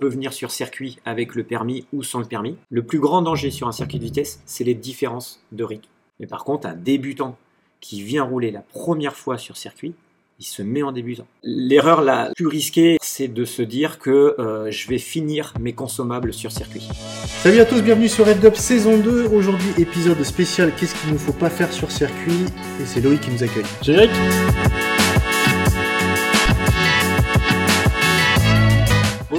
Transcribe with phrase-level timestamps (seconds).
[0.00, 2.56] peut venir sur circuit avec le permis ou sans le permis.
[2.70, 5.88] Le plus grand danger sur un circuit de vitesse, c'est les différences de rythme.
[6.18, 7.36] Mais par contre, un débutant
[7.80, 9.94] qui vient rouler la première fois sur circuit,
[10.38, 11.26] il se met en débutant.
[11.42, 16.32] L'erreur la plus risquée, c'est de se dire que euh, je vais finir mes consommables
[16.32, 16.88] sur circuit.
[17.42, 19.26] Salut à tous, bienvenue sur FDUP saison 2.
[19.28, 22.46] Aujourd'hui, épisode spécial Qu'est-ce qu'il ne faut pas faire sur circuit?
[22.80, 23.66] Et c'est Loïc qui nous accueille.
[23.82, 24.10] Générique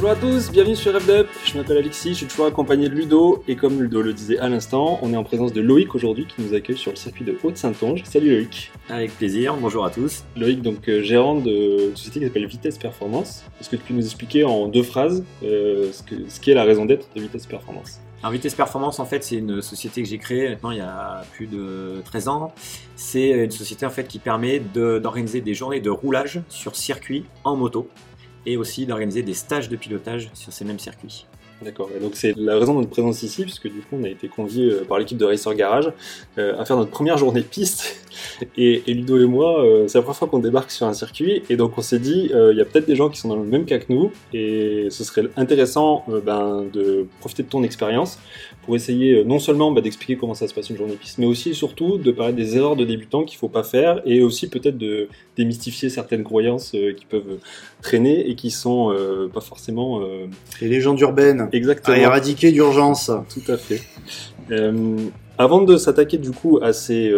[0.02, 1.28] Bonjour à tous, bienvenue sur FDUP.
[1.46, 3.44] Je m'appelle Alexis, je suis toujours accompagné de Ludo.
[3.48, 6.42] Et comme Ludo le disait à l'instant, on est en présence de Loïc aujourd'hui qui
[6.42, 8.02] nous accueille sur le circuit de Haute-Saint-Onge.
[8.06, 8.72] Salut Loïc.
[8.90, 10.24] Avec plaisir, bonjour à tous.
[10.36, 13.44] Loïc, donc euh, gérant de société qui s'appelle Vitesse Performance.
[13.60, 16.56] Est-ce que tu peux nous expliquer en deux phrases euh, ce, que, ce qui est
[16.56, 18.00] la raison d'être de Vitesse Performance?
[18.24, 21.24] Alors Vitesse Performance, en fait, c'est une société que j'ai créée maintenant il y a
[21.34, 22.54] plus de 13 ans.
[22.96, 27.26] C'est une société en fait qui permet de- d'organiser des journées de roulage sur circuit
[27.44, 27.88] en moto
[28.46, 31.26] et aussi d'organiser des stages de pilotage sur ces mêmes circuits.
[31.64, 34.10] D'accord, et donc c'est la raison de notre présence ici, puisque du coup on a
[34.10, 35.92] été conviés euh, par l'équipe de Racer Garage
[36.40, 37.98] euh, à faire notre première journée de piste.
[38.58, 41.56] Et, Ludo et moi, euh, c'est la première fois qu'on débarque sur un circuit, et
[41.56, 43.66] donc on s'est dit, il y a peut-être des gens qui sont dans le même
[43.66, 48.20] cas que nous, et ce serait intéressant ben, de profiter de ton expérience
[48.64, 51.26] pour essayer euh, non seulement bah, d'expliquer comment ça se passe une journée piste, mais
[51.26, 54.50] aussi et surtout de parler des erreurs de débutants qu'il faut pas faire, et aussi
[54.50, 57.40] peut-être de démystifier certaines croyances euh, qui peuvent
[57.82, 60.28] traîner et qui sont euh, pas forcément euh,
[60.62, 63.12] Les légendes urbaines exactement à éradiquer d'urgence.
[63.34, 63.82] tout à fait.
[65.38, 67.12] Avant de s'attaquer du coup à ces,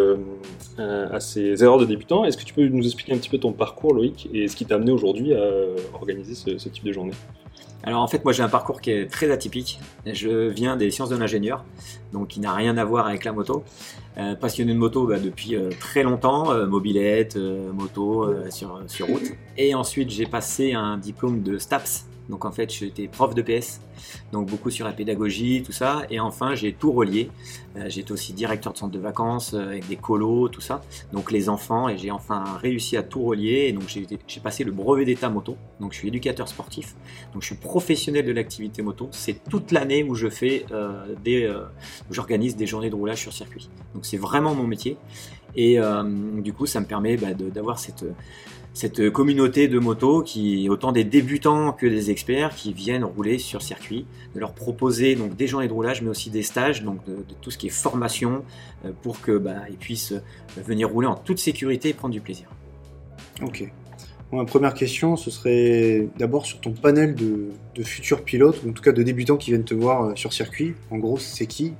[0.78, 3.52] à ces erreurs de débutants, est-ce que tu peux nous expliquer un petit peu ton
[3.52, 5.44] parcours, Loïc, et ce qui t'a amené aujourd'hui à
[5.94, 7.11] organiser ce, ce type de journée?
[7.83, 9.79] Alors en fait, moi j'ai un parcours qui est très atypique.
[10.05, 11.65] Je viens des sciences de l'ingénieur,
[12.13, 13.63] donc qui n'a rien à voir avec la moto.
[14.17, 19.23] Euh, passionné de moto bah, depuis euh, très longtemps, euh, mobilette, moto sur, sur route.
[19.57, 22.05] Et ensuite j'ai passé un diplôme de STAPS.
[22.29, 23.81] Donc en fait j'étais prof de PS,
[24.31, 26.03] donc beaucoup sur la pédagogie, tout ça.
[26.09, 27.29] Et enfin j'ai tout relié.
[27.75, 30.81] Euh, J'étais aussi directeur de centre de vacances euh, avec des colos, tout ça.
[31.11, 33.66] Donc les enfants, et j'ai enfin réussi à tout relier.
[33.67, 35.57] Et donc j'ai passé le brevet d'état moto.
[35.79, 36.95] Donc je suis éducateur sportif.
[37.34, 39.09] Donc je suis professionnel de l'activité moto.
[39.11, 41.51] C'est toute l'année où je fais euh, des,
[42.09, 43.69] j'organise des journées de roulage sur circuit.
[43.94, 44.97] Donc c'est vraiment mon métier.
[45.55, 45.78] Et
[46.38, 48.03] du coup, ça me permet bah, d'avoir cette
[48.73, 53.61] cette communauté de motos qui autant des débutants que des experts qui viennent rouler sur
[53.61, 57.13] circuit, de leur proposer donc des journées de roulage, mais aussi des stages, donc de,
[57.13, 58.44] de tout ce qui est formation,
[58.84, 62.22] euh, pour que bah, ils puissent euh, venir rouler en toute sécurité et prendre du
[62.22, 62.47] plaisir.
[63.44, 63.72] Ok.
[64.31, 68.69] Bon, ma première question, ce serait d'abord sur ton panel de, de futurs pilotes, ou
[68.72, 70.73] en tout cas de débutants qui viennent te voir euh, sur circuit.
[70.90, 71.73] En gros, c'est qui?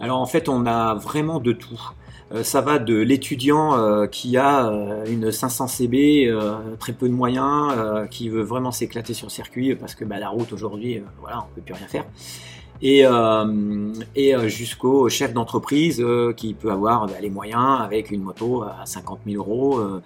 [0.00, 1.80] Alors en fait, on a vraiment de tout.
[2.32, 6.32] Euh, ça va de l'étudiant euh, qui a euh, une 500 CB,
[6.78, 10.28] très peu de moyens, qui veut vraiment s'éclater sur le circuit parce que bah, la
[10.28, 12.04] route aujourd'hui, voilà, on peut plus rien faire.
[12.82, 18.22] Et, euh, et jusqu'au chef d'entreprise euh, qui peut avoir bah, les moyens avec une
[18.22, 19.78] moto à 50 000 euros.
[19.78, 20.02] euh,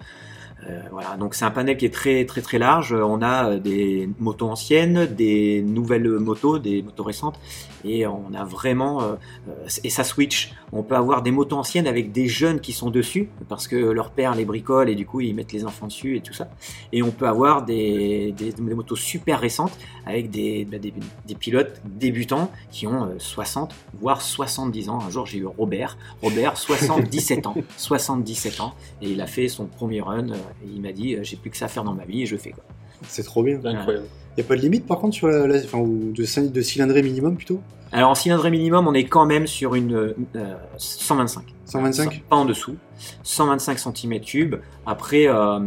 [0.67, 2.93] euh, voilà, donc c'est un panel qui est très très très large.
[2.93, 7.39] On a euh, des motos anciennes, des nouvelles motos, des motos récentes,
[7.85, 9.15] et on a vraiment euh,
[9.49, 10.53] euh, et ça switch.
[10.71, 14.11] On peut avoir des motos anciennes avec des jeunes qui sont dessus parce que leur
[14.11, 16.49] père les bricole et du coup ils mettent les enfants dessus et tout ça.
[16.91, 19.71] Et on peut avoir des, des, des motos super récentes
[20.05, 20.93] avec des, bah, des,
[21.25, 24.99] des pilotes débutants qui ont euh, 60 voire 70 ans.
[25.01, 29.65] Un jour j'ai eu Robert, Robert 77 ans, 77 ans et il a fait son
[29.65, 30.27] premier run.
[30.63, 32.25] Et il m'a dit euh, j'ai plus que ça à faire dans ma vie et
[32.25, 32.63] je fais quoi.
[33.07, 33.57] C'est trop bien.
[33.63, 34.05] Incroyable.
[34.37, 36.51] Il n'y a pas de limite par contre sur la, la- enfin, ou de, cylindrée-
[36.51, 37.61] de cylindrée minimum plutôt?
[37.91, 39.93] Alors en cylindrée minimum, on est quand même sur une
[40.35, 41.43] euh, 125.
[41.65, 42.75] 125 Pas en dessous.
[43.23, 44.59] 125 cm3.
[44.85, 45.59] Après, euh,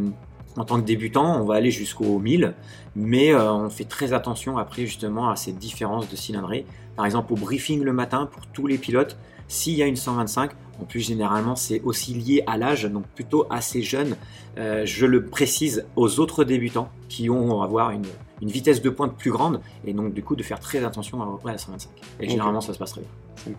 [0.57, 2.55] en tant que débutant, on va aller jusqu'au 1000,
[2.95, 6.65] mais euh, on fait très attention après justement à cette différence de cylindrée.
[6.97, 9.17] Par exemple, au briefing le matin pour tous les pilotes,
[9.49, 10.51] s'il y a une 125,
[10.81, 14.17] en plus généralement c'est aussi lié à l'âge, donc plutôt assez jeune.
[14.59, 18.03] Euh, je le précise aux autres débutants qui ont avoir une,
[18.43, 21.49] une vitesse de pointe plus grande et donc du coup de faire très attention à,
[21.49, 21.91] à la 125.
[22.21, 23.55] Et généralement ça se passe très bien.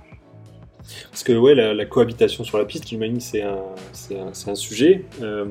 [1.09, 3.57] Parce que ouais, la, la cohabitation sur la piste, j'imagine, c'est un,
[4.11, 5.05] un, un sujet.
[5.21, 5.45] Euh,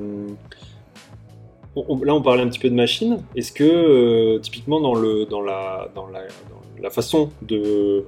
[1.74, 3.22] on- on- là, on parlait un petit peu de machine.
[3.34, 8.04] Est-ce que, euh, typiquement, dans, le, dans, la, dans, la, dans la façon de,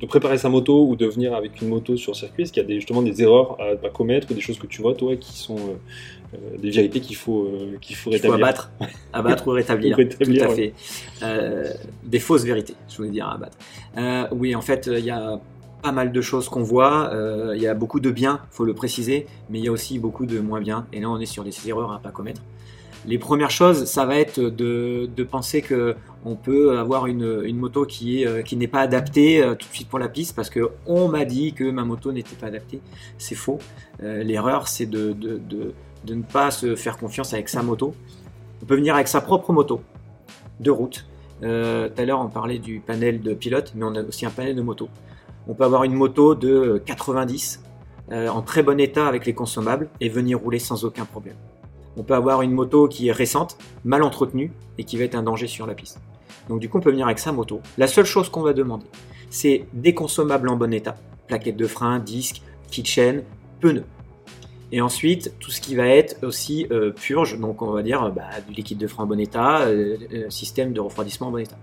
[0.00, 2.64] de préparer sa moto ou de venir avec une moto sur circuit, est-ce qu'il y
[2.64, 5.16] a des, justement des erreurs à, à commettre ou des choses que tu vois, toi,
[5.16, 5.56] qui sont
[6.58, 8.70] des vérités qu'il faut, euh, qu'il faut Il faut rétablir abattre,
[9.12, 9.94] abattre ou rétablir.
[9.94, 10.74] Ou rétablir, Tout à fait.
[11.22, 11.72] Euh,
[12.04, 13.56] des fausses vérités, je voulais dire abattre.
[13.96, 15.40] Euh, oui, en fait, il y a
[15.82, 17.10] pas mal de choses qu'on voit.
[17.12, 19.98] Euh, Il y a beaucoup de bien, faut le préciser, mais il y a aussi
[19.98, 20.86] beaucoup de moins bien.
[20.92, 22.40] Et là, on est sur des erreurs à pas commettre.
[23.04, 27.56] Les premières choses, ça va être de, de penser que on peut avoir une, une
[27.56, 30.36] moto qui, est, euh, qui n'est pas adaptée euh, tout de suite pour la piste
[30.36, 32.80] parce que on m'a dit que ma moto n'était pas adaptée.
[33.18, 33.58] C'est faux.
[34.02, 35.74] Euh, L'erreur, c'est de, de, de,
[36.04, 37.94] de ne pas se faire confiance avec sa moto.
[38.62, 39.82] On peut venir avec sa propre moto
[40.60, 41.06] de route.
[41.42, 44.30] Euh, Tout à l'heure, on parlait du panel de pilote, mais on a aussi un
[44.30, 44.88] panel de moto.
[45.48, 47.62] On peut avoir une moto de 90
[48.12, 51.36] euh, en très bon état avec les consommables et venir rouler sans aucun problème.
[51.96, 55.22] On peut avoir une moto qui est récente, mal entretenue et qui va être un
[55.22, 56.00] danger sur la piste.
[56.48, 57.60] Donc du coup, on peut venir avec sa moto.
[57.78, 58.86] La seule chose qu'on va demander,
[59.30, 60.96] c'est des consommables en bon état.
[61.26, 63.22] Plaquettes de frein, disques, kit chaîne,
[63.60, 63.84] pneus.
[64.72, 68.24] Et ensuite, tout ce qui va être aussi euh, purge, donc on va dire bah,
[68.48, 71.58] du liquide de frein en bon état, euh, euh, système de refroidissement en bon état.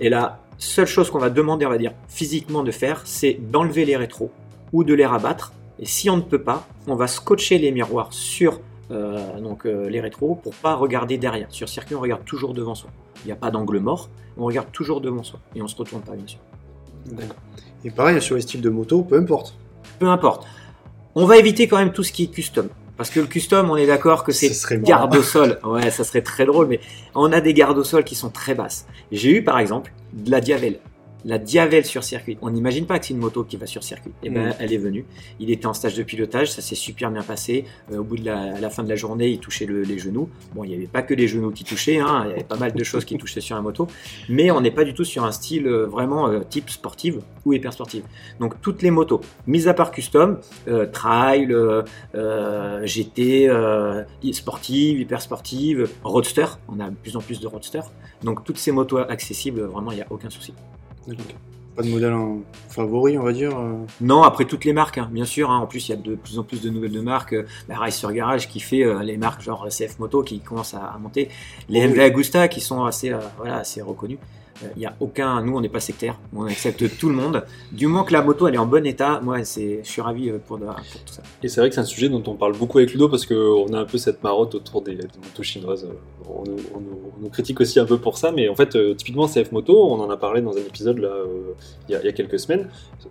[0.00, 3.84] Et la seule chose qu'on va demander, on va dire physiquement de faire, c'est d'enlever
[3.84, 4.30] les rétros
[4.72, 5.52] ou de les rabattre.
[5.78, 9.88] Et si on ne peut pas, on va scotcher les miroirs sur euh, donc, euh,
[9.88, 11.50] les rétros pour pas regarder derrière.
[11.50, 12.90] Sur circuit, on regarde toujours devant soi.
[13.24, 16.02] Il n'y a pas d'angle mort, on regarde toujours devant soi et on se retourne
[16.02, 16.38] pas, bien sûr.
[17.06, 17.36] D'accord.
[17.84, 19.54] Et pareil, sur les styles de moto, peu importe.
[19.98, 20.46] Peu importe.
[21.18, 22.68] On va éviter quand même tout ce qui est custom.
[22.98, 24.86] Parce que le custom, on est d'accord que c'est Ce serait marrant.
[24.86, 25.58] garde au sol.
[25.64, 26.78] Ouais, ça serait très drôle, mais
[27.14, 28.86] on a des gardes au sol qui sont très basses.
[29.12, 30.78] J'ai eu par exemple de la Diavel.
[31.28, 32.38] La Diavel sur circuit.
[32.40, 34.12] On n'imagine pas que c'est une moto qui va sur circuit.
[34.22, 34.52] Et ben, Mm.
[34.60, 35.04] elle est venue.
[35.40, 37.64] Il était en stage de pilotage, ça s'est super bien passé.
[37.92, 39.98] Euh, au bout de la, à la fin de la journée, il touchait le- les
[39.98, 40.28] genoux.
[40.54, 42.22] Bon, il n'y avait pas que les genoux qui touchaient, hein.
[42.26, 43.88] il y avait pas mal de choses qui touchaient sur la moto.
[44.28, 47.52] Mais on n'est pas du tout sur un style euh, vraiment euh, type sportive ou
[47.52, 48.04] hyper sportive.
[48.38, 50.38] Donc toutes les motos, mis à part custom,
[50.92, 51.52] trail,
[52.84, 53.50] GT,
[54.32, 57.80] sportive, hyper sportive, roadster, on a de plus en plus de roadster.
[58.22, 60.54] Donc toutes ces motos accessibles, vraiment, il n'y a aucun souci.
[61.76, 62.38] Pas de modèle en
[62.70, 63.50] favori, on va dire.
[63.58, 63.74] euh.
[64.00, 65.50] Non, après toutes les marques, hein, bien sûr.
[65.50, 65.58] hein.
[65.58, 67.34] En plus, il y a de plus en plus de nouvelles de marques.
[67.34, 70.84] Euh, La Racer Garage qui fait euh, les marques genre CF Moto qui commencent à,
[70.86, 71.28] à monter.
[71.68, 71.88] Les Oui.
[71.92, 74.18] MV Agusta qui sont assez, euh, voilà, assez reconnus.
[74.76, 77.44] Il y a aucun, nous on n'est pas sectaire, on accepte tout le monde.
[77.72, 80.30] Du moment que la moto elle est en bon état, moi c'est, je suis ravi
[80.30, 81.22] euh, pour, de- pour tout ça.
[81.42, 83.72] Et c'est vrai que c'est un sujet dont on parle beaucoup avec Ludo parce qu'on
[83.72, 85.86] a un peu cette marotte autour des, des motos chinoises.
[86.28, 88.76] On nous, on nous- on nous critique aussi un peu pour ça, mais en fait,
[88.76, 91.52] euh, typiquement CF Moto, on en a parlé dans un épisode là, euh,
[91.88, 92.68] il, y a, il y a quelques semaines,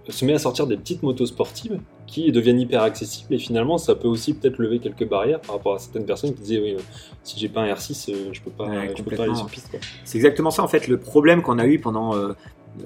[0.09, 3.95] se met à sortir des petites motos sportives qui deviennent hyper accessibles et finalement ça
[3.95, 6.75] peut aussi peut-être lever quelques barrières par rapport à certaines personnes qui disaient oui,
[7.23, 9.47] si j'ai pas un R6, euh, je peux pas, Ouais, je peux pas aller sur
[9.47, 9.71] piste.
[9.71, 9.79] quoi.
[10.03, 10.87] C'est exactement ça en fait.
[10.87, 12.33] Le problème qu'on a eu pendant, euh,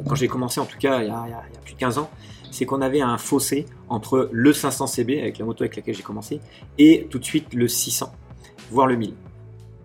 [0.08, 1.26] quand j'ai commencé en tout cas il y a,
[1.64, 2.10] plus de 15 ans,
[2.52, 6.04] c'est qu'on avait un fossé entre le 500 CB avec la moto avec laquelle j'ai
[6.04, 6.40] commencé
[6.78, 8.12] et tout de suite le 600,
[8.72, 9.14] voire le 1000.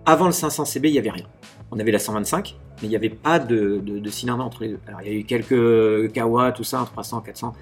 [0.07, 1.25] Avant le 500 CB, il n'y avait rien.
[1.71, 4.81] On avait la 125, mais il n'y avait pas de, de, cylindre entre les deux.
[4.87, 7.53] Alors il y a eu quelques Kawa, tout ça, 300, 400,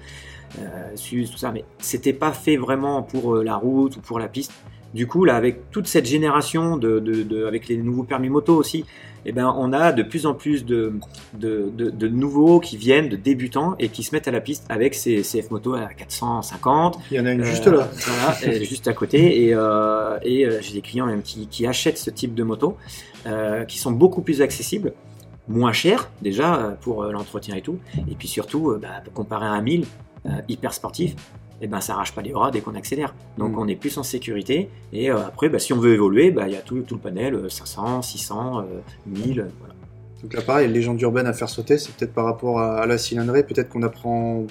[0.59, 4.27] euh, tout ça, mais c'était pas fait vraiment pour euh, la route ou pour la
[4.27, 4.51] piste.
[4.93, 8.85] Du coup, là, avec toute cette génération, de- avec les nouveaux permis moto aussi,
[9.25, 10.93] eh ben, on a de plus en plus de,
[11.33, 14.65] de, de, de nouveaux qui viennent, de débutants, et qui se mettent à la piste
[14.69, 16.99] avec ces CF moto à 450.
[17.11, 17.89] Il y en a une Euh, juste là.
[17.93, 19.45] Voilà, juste à côté.
[19.45, 22.77] Et, euh, et euh, j'ai des clients même qui, qui achètent ce type de moto,
[23.25, 24.93] euh, qui sont beaucoup plus accessibles,
[25.47, 27.79] moins chers déjà pour l'entretien et tout.
[28.09, 29.85] Et puis surtout, bah, comparé à un 1000
[30.25, 31.15] euh, hyper sportif,
[31.61, 33.13] et ben ça arrache pas les bras dès qu'on accélère.
[33.37, 33.59] Donc Mm.
[33.59, 34.69] on est plus en sécurité.
[34.91, 37.01] Et euh, après, bah, si on veut évoluer, bah, il y a tout, tout le
[37.01, 38.63] panel euh, 500, 600, euh,
[39.05, 39.39] 1000.
[39.41, 39.73] euh, voilà.
[40.21, 42.97] Donc là, pareil, légende urbaine à faire sauter, c'est peut-être par rapport à, à la
[42.97, 44.43] cylindrée, peut-être qu'on apprend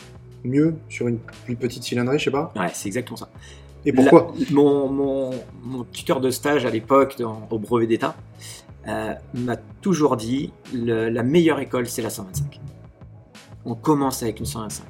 [0.44, 2.52] mieux sur une plus petite cylindrée, je sais pas.
[2.56, 3.28] Ouais, c'est exactement ça.
[3.86, 4.32] Et pourquoi?
[4.38, 5.30] La- mon, mon,
[5.64, 7.16] mon tuteur de stage à l'époque
[7.50, 8.14] au brevet d'État
[8.86, 12.60] euh, m'a toujours dit le- la meilleure école c'est la 125.
[13.64, 14.84] On commence avec une 125.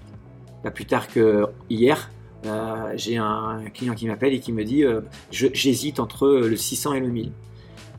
[0.70, 2.10] Plus tard que hier,
[2.46, 5.00] euh, j'ai un client qui m'appelle et qui me dit euh,
[5.30, 7.32] j'hésite entre le 600 et le 1000.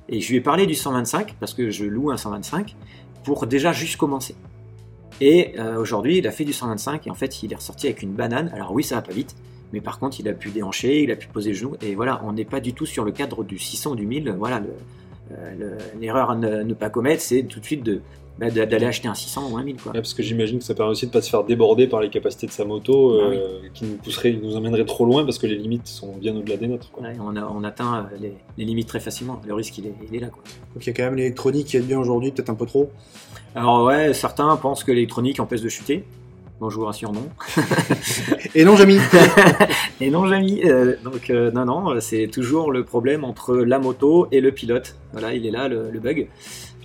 [0.10, 2.76] Et je lui ai parlé du 125 parce que je loue un 125
[3.24, 4.36] pour déjà juste commencer.
[5.22, 8.02] Et euh, aujourd'hui, il a fait du 125 et en fait, il est ressorti avec
[8.02, 8.50] une banane.
[8.54, 9.36] Alors oui, ça va pas vite,
[9.72, 11.76] mais par contre, il a pu déhancher, il a pu poser le genou.
[11.82, 14.36] Et voilà, on n'est pas du tout sur le cadre du 600 ou du 1000.
[14.38, 14.74] Voilà, le-
[15.58, 18.02] le- l'erreur à ne pas commettre, c'est tout de suite de
[18.40, 19.76] bah, d'aller acheter un 600 ou un 1000.
[19.78, 19.92] Quoi.
[19.92, 22.10] Ouais, parce que j'imagine que ça permet aussi de pas se faire déborder par les
[22.10, 25.56] capacités de sa moto euh, qui nous pousserait, nous emmènerait trop loin parce que les
[25.56, 26.90] limites sont bien au-delà des nôtres.
[26.92, 27.04] quoi.
[27.04, 29.40] Ouais, on, a- on atteint euh, les, les limites très facilement.
[29.48, 30.28] Le risque, il est, il est là.
[30.30, 30.42] Quoi.
[30.74, 32.90] Donc il y a quand même l'électronique qui est bien aujourd'hui, peut-être un peu trop.
[33.56, 36.04] Alors ouais, certains pensent que l'électronique empêche de chuter.
[36.60, 37.28] Bon, je vous rassure, non.
[38.56, 38.98] Et non, Jamy
[40.02, 40.62] Et non, Jamy.
[40.64, 44.96] euh, donc euh, non, non, c'est toujours le problème entre la moto et le pilote.
[45.12, 46.28] Voilà, il est là le, le bug.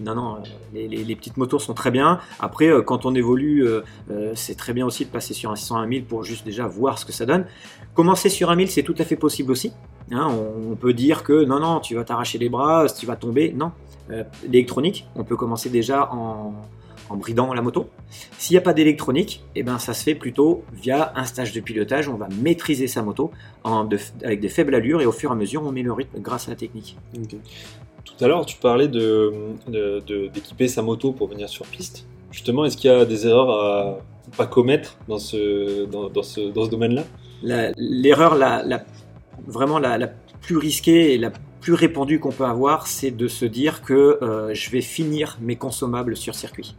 [0.00, 0.38] Non, non,
[0.72, 2.20] les, les- petites motos sont très bien.
[2.38, 5.56] Après, euh, quand on évolue, euh, euh, c'est très bien aussi de passer sur un
[5.56, 7.46] 600 à 1000 pour juste déjà voir ce que ça donne.
[7.94, 9.72] Commencer sur un 1000, c'est tout à fait possible aussi.
[10.10, 10.28] Hein,
[10.70, 13.52] on, peut dire que non, non, tu vas t'arracher les bras, tu vas tomber.
[13.52, 13.72] Non.
[14.48, 16.54] L'électronique, on peut commencer déjà en,
[17.16, 17.90] bridant la moto.
[18.38, 21.60] S'il n'y a pas d'électronique, eh ben, ça se fait plutôt via un stage de
[21.60, 22.08] pilotage.
[22.08, 23.32] On va maîtriser sa moto
[24.22, 26.48] avec des faibles allures et au fur et à mesure, on met le rythme grâce
[26.48, 26.96] à la technique.
[28.16, 29.32] Tout à l'heure, tu parlais de,
[30.32, 32.06] d'équiper sa moto pour venir sur piste.
[32.30, 33.98] Justement, est-ce qu'il y a des erreurs à
[34.36, 37.04] pas commettre dans ce, dans, domaine-là?
[37.76, 38.84] L'erreur la,
[39.46, 40.08] vraiment la,
[40.40, 44.54] plus risquée et la plus répandue qu'on peut avoir, c'est de se dire que euh,
[44.54, 46.76] je vais finir mes consommables sur circuit.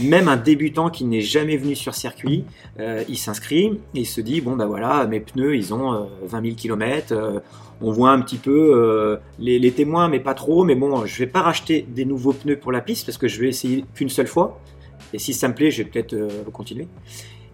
[0.00, 2.44] Même un débutant qui n'est jamais venu sur circuit,
[2.80, 6.04] euh, il s'inscrit et il se dit bon ben voilà, mes pneus ils ont euh,
[6.22, 7.42] 20 000 km,
[7.82, 10.64] on voit un petit peu euh, les, témoins, mais pas trop.
[10.64, 13.40] Mais bon, je vais pas racheter des nouveaux pneus pour la piste parce que je
[13.40, 14.60] vais essayer qu'une seule fois.
[15.12, 16.86] Et si ça me plaît, je vais peut-être euh, continuer.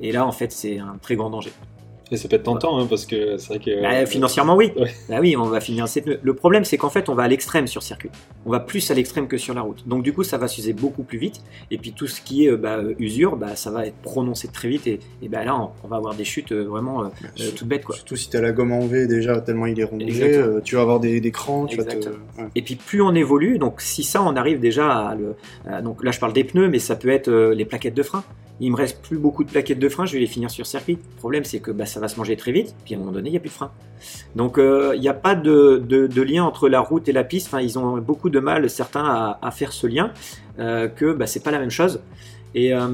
[0.00, 1.50] Et là, en fait, c'est un très grand danger.
[2.11, 3.83] Et ça peut être tentant, hein, parce que c'est vrai que.
[3.83, 4.73] Bah, financièrement, oui.
[4.77, 4.91] Ouais.
[5.09, 5.61] Bah oui, on va
[6.00, 6.19] pneus.
[6.23, 8.11] Le problème, c'est qu'en fait, on va à l'extrême sur circuit.
[8.47, 9.87] On va plus à l'extrême que sur la route.
[9.87, 11.43] Donc, du coup, ça va s'user beaucoup plus vite.
[11.71, 14.49] Et puis, tout ce qui est euh, bah, euh, usure, bah, ça va être prononcé
[14.49, 14.87] très vite.
[14.87, 17.09] Et, et bah, là, on, on va avoir des chutes euh, vraiment euh,
[17.41, 17.85] euh, toutes bêtes.
[17.85, 17.95] Quoi.
[17.95, 20.83] Surtout si t'as la gomme en V déjà tellement il est rongé, euh, tu vas
[20.83, 21.97] avoir des, des crans, tu vas te...
[21.97, 22.25] Exactement.
[22.38, 22.45] ouais.
[22.55, 25.35] Et puis, plus on évolue, donc si ça, on arrive déjà à le.
[25.83, 28.25] donc là, je parle des pneus, mais ça peut être euh, les plaquettes de frein.
[28.61, 30.95] Il me reste plus beaucoup de plaquettes de frein, je vais les finir sur circuit.
[30.95, 33.12] Le problème, c'est que bah, ça va se manger très vite, puis à un moment
[33.12, 33.71] donné, il n'y a plus de frein.
[34.35, 37.49] Donc, euh, il n'y a pas de, lien entre la route et la piste.
[37.49, 40.12] Enfin, ils ont beaucoup de mal, certains, à, faire ce lien,
[40.59, 42.00] euh, que bah, c'est pas la même chose.
[42.55, 42.88] Et, euh,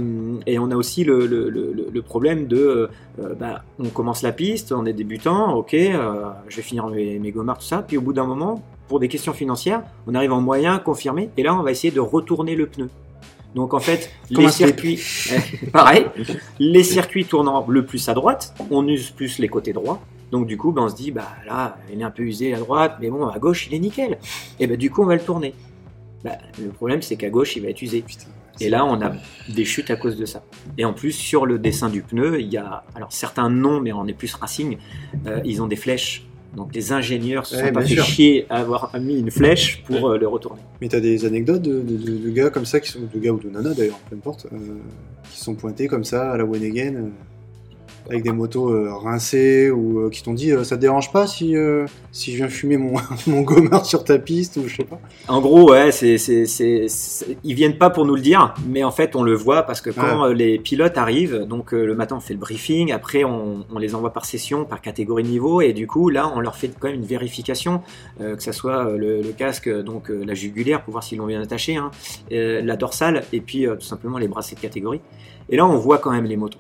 [0.58, 2.90] on a aussi le, problème de,
[3.38, 7.58] bah, on commence la piste, on est débutant, ok, je vais finir mes, mes gommards,
[7.58, 10.78] tout ça, puis au bout d'un moment, pour des questions financières, on arrive en moyen
[10.78, 12.88] confirmé, et là on va essayer de retourner le pneu.
[13.54, 15.00] Donc en fait, Comme les circuits,
[15.72, 16.06] pareil,
[16.58, 20.00] les circuits tournant le plus à droite, on use plus les côtés droits.
[20.32, 22.58] Donc du coup, ben, on se dit, bah là, il est un peu usé à
[22.58, 24.18] droite, mais bon, à gauche, il est nickel.
[24.58, 25.54] Et ben du coup, on va le tourner.
[26.24, 28.02] Bah, le problème, c'est qu'à gauche, il va être usé.
[28.02, 28.26] Putain.
[28.60, 29.12] Et là, on a
[29.48, 30.44] des chutes à cause de ça.
[30.78, 33.92] Et en plus, sur le dessin du pneu, il y a, alors certains non, mais
[33.92, 34.78] on est plus racing,
[35.26, 36.26] euh, ils ont des flèches.
[36.56, 38.04] Donc les ingénieurs se Ouais, sont pas bien fait sûr.
[38.04, 40.60] chier à avoir mis une flèche pour euh, le retourner.
[40.80, 43.32] Mais t'as des anecdotes de, de- de- de gars comme ça, qui sont, de gars
[43.32, 44.56] ou de nanas d'ailleurs, peu importe, euh,
[45.32, 47.08] qui sont pointés comme ça à la one again, euh,
[48.08, 51.26] avec des motos euh, rincées, ou euh, qui t'ont dit euh, ça te dérange pas
[51.26, 51.54] si,
[52.12, 52.94] si je viens fumer mon,
[53.26, 55.00] mon gommard sur ta piste, ou je sais pas.
[55.28, 56.86] En gros, ouais, c'est, c'est,
[57.44, 59.90] ils viennent pas pour nous le dire, mais en fait, on le voit parce que
[59.90, 63.78] quand euh, les pilotes arrivent, donc le matin, on fait le briefing, après, on, on
[63.78, 66.70] les envoie par session, par catégorie de niveau, et du coup, là, on leur fait
[66.78, 67.82] quand même une vérification,
[68.18, 71.76] que ça soit le, le casque, donc la jugulaire pour voir s'ils l'ont bien attaché,
[71.76, 71.90] hein,
[72.30, 75.00] la dorsale, et puis tout simplement les bracelets de catégorie.
[75.48, 76.58] Et là, on voit quand même les motos.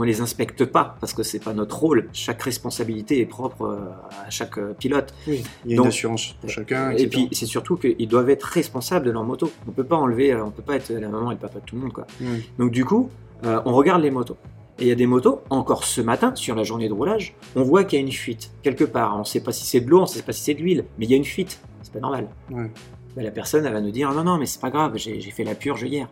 [0.00, 2.08] On les inspecte pas parce que c'est pas notre rôle.
[2.14, 5.12] Chaque responsabilité est propre euh, à chaque euh, pilote.
[5.28, 6.92] Oui, il y a Donc- une assurance pour chacun.
[6.92, 9.52] Et puis c'est surtout qu'ils doivent être responsables de leur moto.
[9.68, 11.64] On peut pas enlever, euh, on peut pas être la maman et le papa de
[11.66, 12.06] tout le monde quoi.
[12.18, 12.40] Ouais.
[12.58, 13.10] Donc du coup,
[13.44, 14.38] euh, on regarde les motos.
[14.78, 17.62] Et il y a des motos, encore ce matin, sur la journée de roulage, on
[17.62, 19.18] voit qu'il y a une fuite quelque part.
[19.20, 21.04] On sait pas si c'est de l'eau, on sait pas si c'est de l'huile, mais
[21.04, 21.60] il y a une fuite.
[21.82, 22.28] C'est pas normal.
[22.50, 22.70] Ouais.
[23.14, 25.44] Ben, la personne, elle va nous dire non non, mais c'est pas grave, j'ai fait
[25.44, 26.08] la purge hier.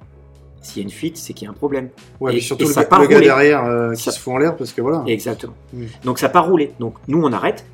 [0.61, 1.89] S'il y a une fuite, c'est qu'il y a un problème.
[2.21, 4.19] Ouais, Et- surtout et le, ça gars- part le gars derrière euh, qui Ça- se
[4.21, 5.05] fout en l'air parce que voilà.
[5.07, 5.55] Exactement.
[5.73, 5.85] Mm.
[6.05, 6.73] Donc ça part rouler.
[6.81, 7.65] Donc nous on arrête,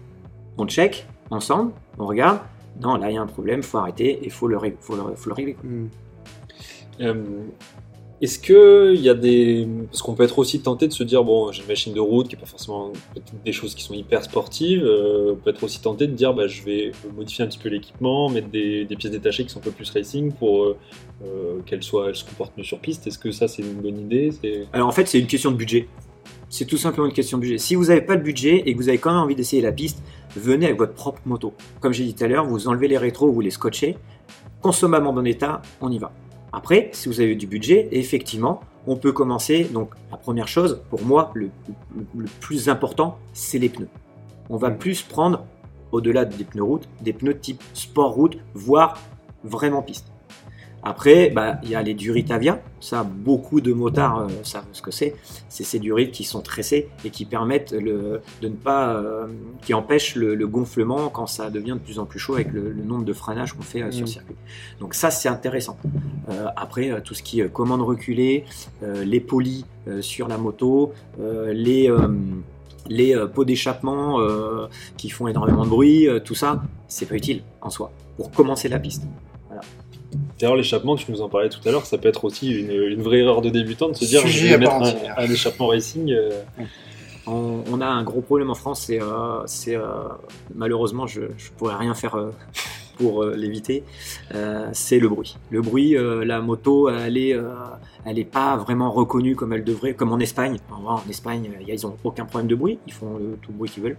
[0.58, 2.38] on check ensemble, on regarde.
[2.80, 5.14] Non, là il y a un problème, faut arrêter et faut le, ré- faut le,
[5.16, 5.56] faut le régler.
[7.00, 7.14] Euh,
[8.20, 11.24] Est-ce que il y a des parce qu'on peut être aussi tenté de se dire
[11.24, 12.92] bon j'ai une machine de route qui est pas forcément
[13.44, 16.46] des choses qui sont hyper sportives euh, on peut être aussi tenté de dire bah
[16.46, 19.72] je vais modifier un petit peu l'équipement mettre des, pièces détachées qui sont un peu
[19.72, 20.76] plus racing pour euh,
[21.24, 24.30] euh, qu'elles se comportent mieux sur piste est-ce que ça c'est une bonne idée?
[24.72, 25.88] Alors en fait c'est une question de budget.
[26.48, 27.58] C'est tout simplement une question de budget.
[27.58, 29.72] Si vous n'avez pas de budget et que vous avez quand même envie d'essayer la
[29.72, 30.04] piste,
[30.36, 31.52] venez avec votre propre moto.
[31.80, 33.96] Comme j'ai dit tout à l'heure, vous enlevez les rétros, vous les scotchez,
[34.62, 36.12] consommable en bon état, on y va.
[36.54, 39.64] Après, si vous avez du budget, effectivement, on peut commencer.
[39.64, 41.50] Donc, la première chose, pour moi, le,
[41.96, 43.88] le- le plus important, c'est les pneus.
[44.50, 44.78] On va Mm.
[44.78, 45.44] plus prendre,
[45.90, 48.98] au-delà des pneus route, des pneus type sport route, voire
[49.42, 50.06] vraiment piste.
[50.86, 52.60] Après, bah, il y a les Duritavia.
[52.80, 55.16] Ça, beaucoup de motards euh, savent ce que c'est.
[55.48, 59.26] C'est ces durites qui sont tressées et qui permettent le, de ne pas, euh,
[59.62, 62.70] qui empêchent le, le gonflement quand ça devient de plus en plus chaud avec le,
[62.70, 64.08] le nombre de freinages qu'on fait euh, sur Mm.
[64.08, 64.34] circuit.
[64.80, 65.78] Donc ça, c'est intéressant.
[66.28, 68.44] Euh, après, tout ce qui est commande reculée,
[68.82, 71.90] les polis euh, sur la moto, les
[72.86, 74.20] les pots d'échappement
[74.98, 78.78] qui font énormément de bruit, tout ça, c'est pas utile en soi pour commencer la
[78.78, 79.04] piste.
[80.38, 83.02] D'ailleurs, l'échappement, tu nous en parlais tout à l'heure, ça peut être aussi une, une
[83.02, 86.10] vraie erreur de débutant de se dire Sujet je vais mettre un, un échappement racing.
[86.12, 86.30] euh,
[87.26, 89.82] On, on a un gros problème en France, c'est, euh, c'est, euh,
[90.54, 91.26] malheureusement, je ne
[91.56, 92.30] pourrais rien faire euh,
[92.98, 93.82] pour euh, l'éviter,
[94.34, 95.36] euh, c'est le bruit.
[95.50, 97.48] Le bruit, euh, la moto, elle est, euh,
[98.04, 100.58] elle est pas vraiment reconnue comme elle devrait, comme en Espagne.
[100.70, 103.70] En, en Espagne, ils ont aucun problème de bruit, ils font le, tout le bruit
[103.70, 103.96] qu'ils veulent.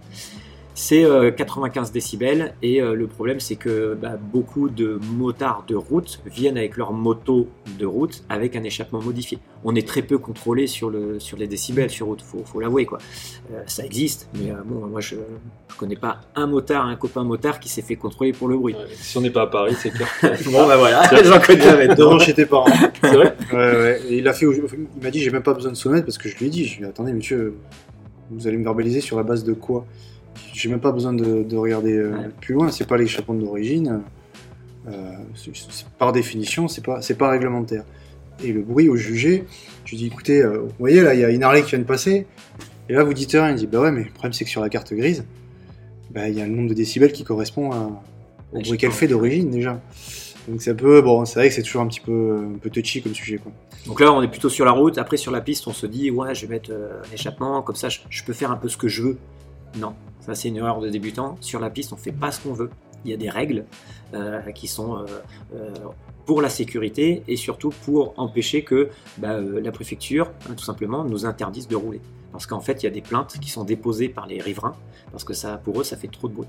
[0.78, 5.74] C'est euh, 95 décibels et euh, le problème c'est que bah, beaucoup de motards de
[5.74, 9.38] route viennent avec leur moto de route avec un échappement modifié.
[9.64, 12.84] On est très peu contrôlé sur, le, sur les décibels sur route, faut, faut l'avouer
[12.84, 12.98] quoi.
[13.54, 15.14] Euh, ça existe, mais euh, bon, moi je,
[15.70, 18.74] je connais pas un motard, un copain motard qui s'est fait contrôler pour le bruit.
[18.74, 20.08] Ouais, si on n'est pas à Paris, c'est clair.
[20.52, 22.66] Bon bah voilà, j'en connais Devant chez tes parents.
[23.00, 24.00] c'est vrai Ouais, ouais.
[24.10, 26.28] Et il a fait, il m'a dit j'ai même pas besoin de sonnette parce que
[26.28, 27.54] je lui ai dit, je lui ai dit attendez monsieur,
[28.30, 29.86] vous allez me verbaliser sur la base de quoi?
[30.52, 32.28] J'ai même pas besoin de, de regarder euh, Ouais.
[32.40, 34.02] plus loin, c'est pas l'échappement d'origine.
[34.88, 37.84] Euh, c'est- c'est- par définition, c'est pas, c'est pas réglementaire.
[38.42, 39.44] Et le bruit au jugé,
[39.84, 41.84] je dis écoutez, euh, vous voyez là, il y a une Harley qui vient de
[41.84, 42.26] passer,
[42.88, 44.60] et là vous dites rien, il dit bah ouais, mais le problème c'est que sur
[44.60, 45.24] la carte grise,
[46.10, 47.90] bah, il y a le nombre de décibels qui correspond à,
[48.52, 49.80] au bruit qu'elle fait d'origine déjà.
[50.48, 52.70] Donc c'est un peu, bon, c'est vrai que c'est toujours un petit peu, un peu
[52.70, 53.50] touchy comme sujet quoi.
[53.86, 54.98] Donc là, on est plutôt sur la route.
[54.98, 57.76] Après, sur la piste, on se dit, ouais, je vais mettre euh, un échappement, comme
[57.76, 59.16] ça, je, je peux faire un peu ce que je veux.
[59.78, 59.94] Non,
[60.26, 61.36] ça c'est une erreur de débutant.
[61.40, 62.70] Sur la piste, on fait pas ce qu'on veut.
[63.04, 63.64] Il y a des règles
[64.14, 65.04] euh, qui sont euh,
[65.54, 65.70] euh,
[66.24, 71.04] pour la sécurité et surtout pour empêcher que bah, euh, la préfecture, hein, tout simplement,
[71.04, 72.00] nous interdise de rouler.
[72.32, 74.74] Parce qu'en fait, il y a des plaintes qui sont déposées par les riverains
[75.12, 76.48] parce que ça, pour eux, ça fait trop de bruit.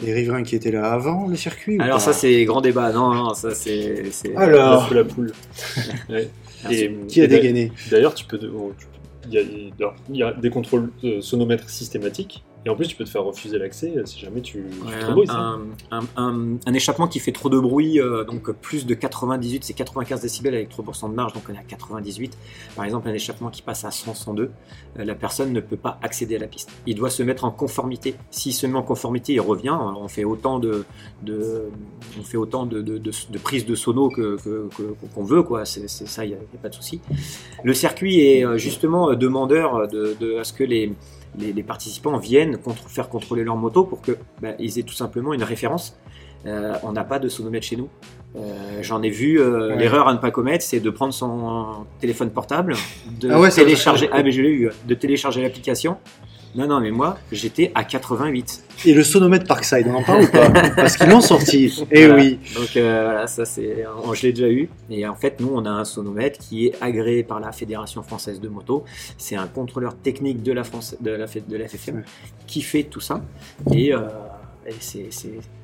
[0.00, 2.90] Les riverains qui étaient là avant le circuit Alors ça, c'est grand débat.
[2.92, 4.02] Non, non, ça c'est.
[4.36, 4.84] Alors.
[4.84, 5.32] Un peu la poule.
[6.08, 6.28] Ouais.
[6.64, 6.84] Merci.
[6.84, 7.70] Et- Qui a dégainé?
[7.90, 8.38] D'ailleurs, tu peux.
[8.38, 8.92] de- oh, tu peux-
[9.28, 13.04] Il y, a, il y a des contrôles sonomètres systématiques, et en plus, tu peux
[13.04, 15.26] te faire refuser l'accès euh, si jamais tu, Ouais, fais trop de bruit.
[15.26, 15.34] ça.
[15.34, 19.64] un, un- un- un échappement qui fait trop de bruit, euh, donc plus de 98,
[19.64, 22.36] c'est 95 décibels avec 3% de marge, donc on est à 98.
[22.76, 24.50] Par exemple, un échappement qui passe à 100, 102,
[24.98, 26.70] euh, la personne ne peut pas accéder à la piste.
[26.86, 28.14] Il doit se mettre en conformité.
[28.30, 29.76] S'il se met en conformité, il revient.
[29.96, 30.84] On fait autant de,
[31.22, 31.64] de
[32.18, 35.42] on fait autant de, de, de, de prises de sono que, que- que- qu'on veut,
[35.42, 35.64] quoi.
[35.64, 37.00] C'est, c'est ça, il n'y a, a pas de souci.
[37.64, 40.92] Le circuit est justement demandeur de, de à ce que les
[41.38, 44.94] les, les participants viennent contre- faire contrôler leur moto pour que bah, ils aient tout
[44.94, 45.96] simplement une référence.
[46.46, 47.88] Euh, on n'a pas de sonomètre chez nous.
[48.36, 49.38] Euh, J'en ai vu.
[49.40, 49.76] euh, Ouais.
[49.78, 52.74] L'erreur à ne pas commettre, c'est de prendre son téléphone portable,
[53.20, 54.08] de Ah ouais, télécharger.
[54.12, 54.70] Ah mais je l'ai eu.
[54.86, 55.98] De télécharger l'application.
[56.54, 58.64] Non non mais moi j'étais à 88.
[58.84, 61.72] Et le sonomètre Parkside, on en parle ou pas Parce qu'ils l'ont sorti.
[61.90, 62.22] Eh Voilà.
[62.22, 62.38] oui.
[62.54, 64.68] Donc euh, voilà, ça c'est, je l'ai déjà eu.
[64.90, 68.40] Et en fait, nous, on a un sonomètre qui est agréé par la Fédération française
[68.40, 68.84] de moto.
[69.16, 72.02] C'est un contrôleur technique de la France, de la, F- de la FFM, Ouais.
[72.46, 73.22] qui fait tout ça.
[73.72, 74.00] Et, euh,
[74.66, 74.74] et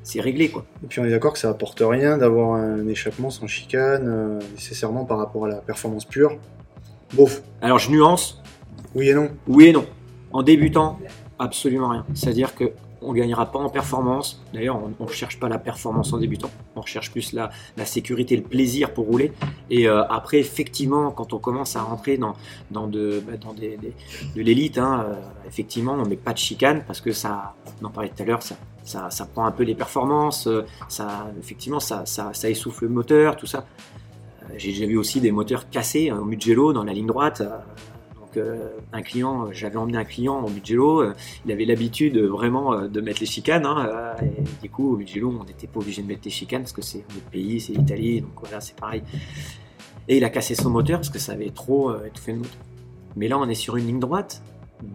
[0.02, 0.64] c'est réglé quoi.
[0.82, 4.38] Et puis on est d'accord que ça apporte rien d'avoir un échappement sans chicane, euh,
[4.54, 6.36] nécessairement par rapport à la performance pure.
[7.14, 7.42] Bof.
[7.60, 8.40] Alors je nuance,
[8.94, 9.28] Oui et non.
[9.48, 9.84] oui et non.
[10.32, 10.98] En débutant,
[11.38, 12.04] absolument rien.
[12.14, 14.42] C'est-à-dire que on gagnera pas en performance.
[14.52, 16.50] D'ailleurs, on ne recherche pas la performance en débutant.
[16.76, 17.50] On recherche plus la,
[17.84, 19.32] sécurité, le plaisir pour rouler.
[19.70, 22.34] Et euh, après, effectivement, quand on commence à rentrer dans,
[22.70, 25.14] dans, de, bah, dans des, de l'élite, hein, euh,
[25.46, 28.42] effectivement, on met pas de chicane parce que ça, on en parlait tout à l'heure,
[28.42, 28.56] ça,
[29.10, 30.46] ça, prend un peu les performances.
[30.46, 33.66] euh, Ça, effectivement, ça, ça, ça essouffle le moteur, tout ça.
[34.56, 37.42] J'ai vu aussi des moteurs cassés hein, au Mugello dans la ligne droite.
[38.92, 41.14] Un client, j'avais emmené un client au Mugello, euh,
[41.46, 43.64] il avait l'habitude euh, vraiment euh, de mettre les chicanes.
[43.66, 46.72] hein, et du coup, au Mugello, on n'était pas obligé de mettre les chicanes parce
[46.72, 49.02] que c'est notre pays, c'est l'Italie, donc voilà, c'est pareil.
[50.08, 52.56] Et il a cassé son moteur parce que ça avait trop étouffé le moteur.
[53.16, 54.42] Mais là, on est sur une ligne droite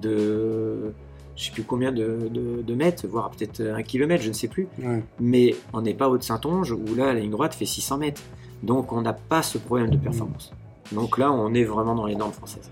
[0.01, 0.93] de
[1.35, 4.47] je sais plus combien de, de- de mètres, voire peut-être un kilomètre, je ne sais
[4.47, 4.67] plus.
[4.81, 5.03] Ouais.
[5.19, 8.21] Mais on n'est pas au de Saint-Onge où là, la ligne droite fait 600 mètres.
[8.61, 10.53] Donc on n'a pas ce problème de performance.
[10.91, 12.71] Donc là, on est vraiment dans les normes françaises.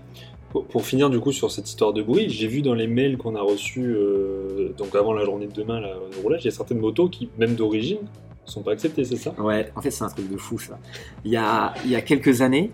[0.52, 3.34] Pour, finir du coup sur cette histoire de bruit, j'ai vu dans les mails qu'on
[3.36, 6.54] a reçus euh, donc avant la journée de demain là, de roulage, il y a
[6.54, 7.98] certaines motos qui, même d'origine,
[8.44, 9.34] sont pas acceptées, c'est ça?
[9.38, 10.78] Ouais, en fait, c'est un truc de fou ça.
[11.24, 12.70] Il y a, il y a quelques années,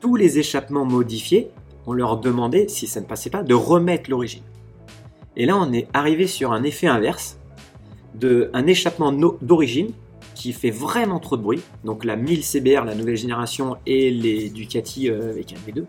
[0.00, 1.48] tous les échappements modifiés,
[1.86, 4.42] on leur demandait, si ça ne passait pas, de remettre l'origine.
[5.36, 7.38] Et là, on est arrivé sur un effet inverse,
[8.14, 9.12] de un échappement
[9.42, 9.90] d'origine
[10.34, 11.60] qui fait vraiment trop de bruit.
[11.84, 15.84] Donc la 1000 CBR, la nouvelle génération, et les Ducati avec un V2,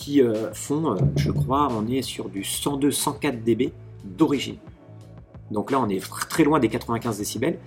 [0.00, 3.72] qui euh, font, euh, je crois, on est sur du 102-104 dB
[4.04, 4.56] d'origine.
[5.50, 7.58] Donc là, on est très loin des 95 décibels.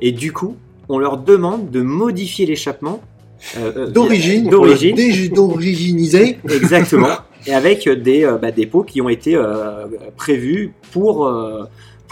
[0.00, 0.56] Et du coup,
[0.88, 3.00] on leur demande de modifier l'échappement
[3.58, 4.48] euh, D'origine.
[4.48, 4.96] D'origine.
[5.34, 6.38] D'originiser.
[6.50, 7.08] Exactement.
[7.46, 11.64] Et avec des, bah, des pots qui ont été euh, prévus pour, euh,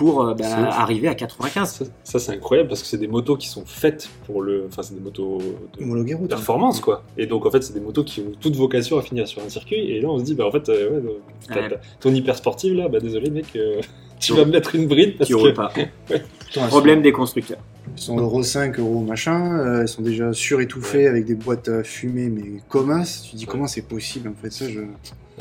[0.03, 1.69] pour euh, bah, arriver à 95.
[1.71, 4.67] Ça, ça, c'est incroyable parce que c'est des motos qui sont faites pour le.
[4.69, 5.38] Enfin, c'est des motos
[5.79, 6.29] de route.
[6.29, 7.05] performance, quoi.
[7.17, 9.49] Et donc, en fait, c'est des motos qui ont toute vocation à finir sur un
[9.49, 9.77] circuit.
[9.93, 11.79] Et là, on se dit, bah, en fait, euh, ouais, Ouais.
[12.01, 13.81] ton hyper sportive, là, bah, désolé, mec, euh,
[14.21, 15.51] tu vas me mettre une bride parce que.
[15.53, 15.69] pas.
[16.07, 17.59] Putain, elles Problème des constructeurs.
[17.95, 19.59] Elles sont euro 5, euro machin.
[19.59, 23.27] euh, elles sont déjà surétouffées avec des boîtes à fumer, mais commasses.
[23.29, 24.81] Tu dis comment c'est possible en fait ça je...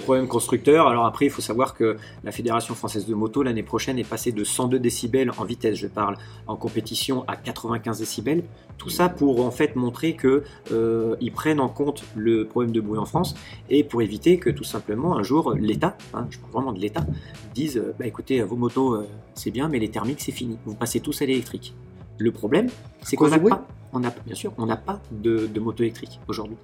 [0.04, 0.88] Problème constructeur.
[0.88, 4.32] Alors après, il faut savoir que la Fédération française de moto l'année prochaine est passée
[4.32, 8.44] de 102 décibels en vitesse, je parle, en compétition à 95 décibels.
[8.78, 12.82] Tout ça pour en fait montrer que euh, ils prennent en compte le problème de
[12.82, 13.36] bruit en France
[13.70, 17.06] et pour éviter que tout simplement un jour l'État, hein, je parle vraiment de l'État,
[17.54, 20.74] dise euh, bah écoutez vos motos euh, c'est bien mais les thermiques c'est fini, vous
[20.74, 21.76] passez tous à l'électrique.
[22.18, 22.70] Le problème
[23.04, 26.20] c'est qu'on n'a pas, on a bien sûr, on n'a pas de, de moto électrique
[26.28, 26.58] aujourd'hui.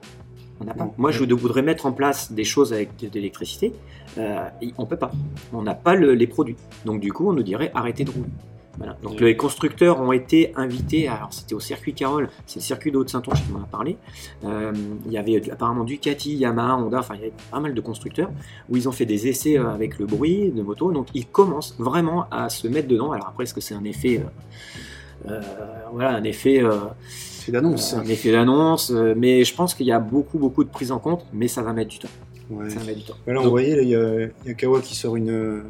[0.59, 0.85] On n'a pas.
[0.85, 0.93] Non.
[0.97, 3.73] Moi, je voudrais mettre en place des choses avec de, l'électricité.
[4.17, 4.43] Euh,
[4.77, 5.11] on peut pas.
[5.53, 6.55] On n'a pas le- les produits.
[6.85, 8.29] Donc, du coup, on nous dirait arrêtez de rouler.
[8.77, 8.95] Voilà.
[9.01, 11.07] Donc, les constructeurs ont été invités.
[11.07, 13.97] Alors, c'était au circuit Carole, c'est le circuit de Haute-Saint-Onge qui m'en a parlé.
[14.45, 14.71] Euh,
[15.07, 18.29] il y avait apparemment Ducati, Yamaha, Honda, enfin, il y avait pas mal de constructeurs
[18.69, 20.91] où ils ont fait des essais euh, avec le bruit de moto.
[20.91, 23.11] Donc, ils commencent vraiment à se mettre dedans.
[23.13, 24.19] Alors, après, est-ce que c'est un effet.
[24.19, 24.29] euh,
[25.93, 26.61] voilà, un effet.
[26.63, 26.75] euh,
[27.49, 27.93] d'annonce.
[27.93, 30.99] un effet d'annonce, euh, mais je pense qu'il y a beaucoup, beaucoup de prise en
[30.99, 32.09] compte, mais ça va mettre du temps.
[32.49, 32.69] Ouais.
[32.69, 33.15] Ça va mettre du temps.
[33.25, 35.61] Donc- voyait, là, il y a, il y a Kawa qui sort une, euh,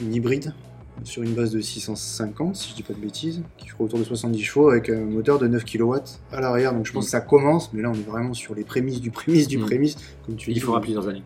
[0.00, 0.52] une hybride
[1.02, 4.04] sur une base de 650, si je dis pas de bêtises, qui fera autour de
[4.04, 5.94] 70 chevaux avec un moteur de 9 kW
[6.32, 6.72] à l'arrière.
[6.72, 7.06] Donc je pense Mm.
[7.06, 9.64] que ça commence, mais là on est vraiment sur les prémices du prémisse du Mm.
[9.66, 10.60] prémisse, comme tu Il dis.
[10.60, 11.22] faudra plusieurs années.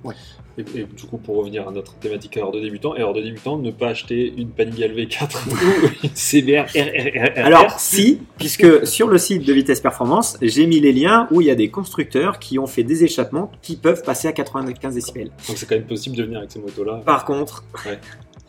[0.56, 3.12] Et, et du coup, pour revenir à notre thématique à heure de débutant, et heure
[3.12, 5.54] de débutant, ne pas acheter une Panigale V4 ou
[6.02, 7.46] une CBR RRR.
[7.46, 11.46] Alors, si, puisque sur le site de Vitesse Performance, j'ai mis les liens où il
[11.46, 15.30] y a des constructeurs qui ont fait des échappements qui peuvent passer à 95 décibels.
[15.46, 17.02] donc c'est quand même possible de venir avec ces motos-là.
[17.04, 18.00] Par contre, Ouais.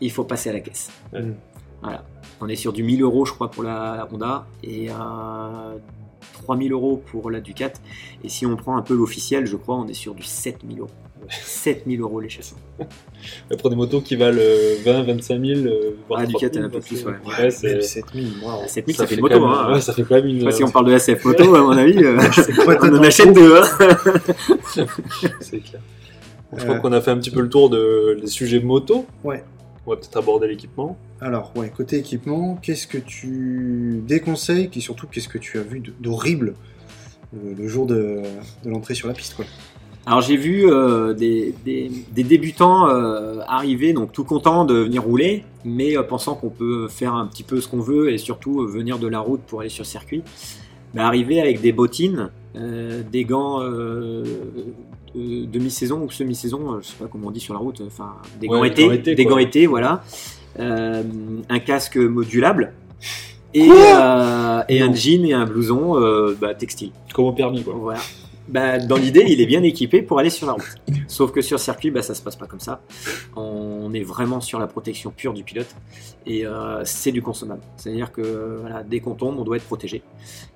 [0.01, 0.89] Il faut passer à la caisse.
[1.13, 1.23] Ouais.
[1.81, 2.03] Voilà.
[2.41, 5.75] On est sur du 1000 euros, je crois, pour la, la Honda et euh,
[6.43, 7.73] 3000 euros pour la Ducat.
[8.23, 10.89] Et si on prend un peu l'officiel, je crois, on est sur du 7000 euros.
[11.29, 12.57] 7000 euros l'échappement.
[13.51, 16.53] Mais Pour des motos qui valent euh, 20, 25 000, euh, voire Ah, Ducat, 30
[16.53, 17.13] 000, un peu plus, ouais.
[17.37, 18.67] Ouais, c'est- Même 7000, waouh.
[18.67, 19.33] 7000, ça ça, fait une moto.
[19.39, 19.73] même- hein.
[19.73, 20.35] ouais, ça fait quand même une.
[20.35, 22.17] Je sais pas si on parle de SF moto, à mon avis, euh,
[22.81, 23.57] on en achète deux.
[23.57, 23.63] hein.
[25.41, 25.81] C'est clair.
[26.53, 29.05] Je Euh, crois qu'on a fait un petit peu le tour de, des sujets moto.
[29.23, 29.43] Ouais.
[29.89, 30.99] On va peut-être aborder l'équipement.
[31.19, 35.81] Alors, ouais, côté équipement, qu'est-ce que tu déconseilles et surtout qu'est-ce que tu as vu
[35.99, 36.53] d'horrible
[37.33, 38.21] euh, le jour de,
[38.63, 39.45] de l'entrée sur la piste quoi?
[40.05, 45.01] Alors j'ai vu euh, des, des- des débutants euh, arriver, donc tout contents de venir
[45.01, 48.61] rouler, mais euh, pensant qu'on peut faire un petit peu ce qu'on veut et surtout
[48.61, 50.21] euh, venir de la route pour aller sur circuit.
[50.93, 54.23] Bah, arriver avec des bottines, euh, des gants euh,
[55.15, 58.13] de demi-saison ou semi-saison, euh, je sais pas comment on dit sur la route, enfin
[58.39, 60.03] des Ouais, gants été, gants été, des gants été, voilà,
[60.59, 61.03] Euh,
[61.47, 62.73] un casque modulable
[63.53, 66.91] et, euh, et un jean et un blouson euh, bah, textile.
[67.13, 67.75] Comme au permis, quoi.
[67.77, 67.99] Voilà.
[68.49, 70.75] Bah, dans l'idée, il est bien équipé pour aller sur la route.
[71.07, 72.81] Sauf que sur circuit, bah, ça se passe pas comme ça.
[73.35, 75.73] On est vraiment sur la protection pure du pilote
[76.25, 77.61] et euh, c'est du consommable.
[77.77, 80.01] C'est-à-dire que voilà, dès qu'on tombe, on doit être protégé.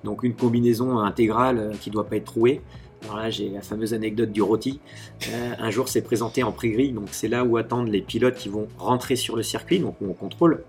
[0.02, 2.62] Donc une combinaison intégrale euh, qui doit pas être trouée.
[3.04, 4.80] Alors là, j'ai la fameuse anecdote du rôti.
[5.28, 8.48] Euh, un jour, c'est présenté en pré-grille, donc c'est là où attendent les pilotes qui
[8.48, 10.64] vont rentrer sur le circuit, donc où on contrôle.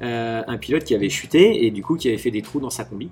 [0.00, 2.84] Un pilote qui avait chuté et du coup qui avait fait des trous dans sa
[2.84, 3.08] combi.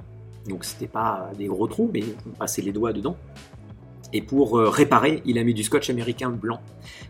[0.48, 3.16] Donc c'était pas des gros trous, mais on passait les doigts dedans.
[4.12, 6.60] Et pour euh, réparer, il a mis du scotch américain blanc.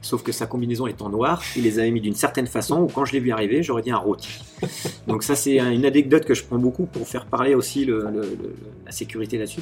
[0.01, 3.05] Sauf que sa combinaison étant noire, il les avait mis d'une certaine façon où quand
[3.05, 4.29] je l'ai vu arriver, j'aurais dit un rôti.
[5.07, 8.91] Donc ça c'est un- une anecdote que je prends beaucoup pour faire parler aussi la
[8.91, 9.61] sécurité là-dessus.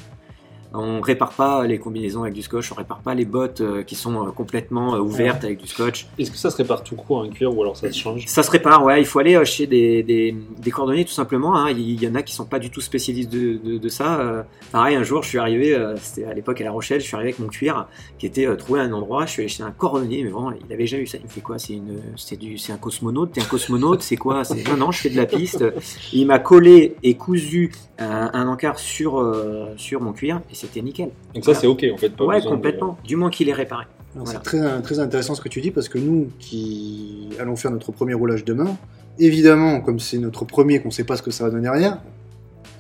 [0.77, 3.95] On répare pas les combinaisons avec du scotch, on répare pas les bottes euh, qui
[3.95, 6.07] sont euh, complètement euh, ouvertes avec du scotch.
[6.19, 8.25] Est-ce que ça se répare tout court en cuir ou alors ça se change?
[8.27, 9.01] Ça se répare, ouais.
[9.01, 11.57] Il faut aller chez des, des, des cordonniers tout simplement.
[11.57, 11.71] hein.
[11.71, 14.19] Il y en a qui sont pas du tout spécialistes de, de, de ça.
[14.21, 17.15] Euh, pareil, un jour, je suis arrivé, c'était à l'époque à La Rochelle, je suis
[17.15, 17.87] arrivé avec mon cuir
[18.19, 19.27] qui était trouvé à un endroit.
[19.27, 21.19] Je suis allé chez un cordonnier, mais vraiment, il avait jamais eu ça.
[21.19, 21.59] Il me fait quoi?
[21.59, 23.33] C'est une, c'est du, c'est un cosmonaute?
[23.33, 24.03] T'es un cosmonaute?
[24.03, 24.43] C'est quoi?
[24.45, 25.65] C'est non, non, je fais de la piste.
[26.13, 30.83] Il m'a collé et cousu un, un encart sur euh, sur mon cuir et c'était
[30.83, 31.11] nickel.
[31.35, 32.11] Donc ça, c'est ok en fait.
[32.11, 32.99] Pas ouais, de- complètement.
[33.05, 33.85] Du moins qu'il est réparé.
[34.15, 34.31] Voilà.
[34.31, 37.91] C'est très, très intéressant ce que tu dis parce que nous qui allons faire notre
[37.93, 38.77] premier roulage demain,
[39.19, 42.01] évidemment, comme c'est notre premier qu'on sait pas ce que ça va donner rien,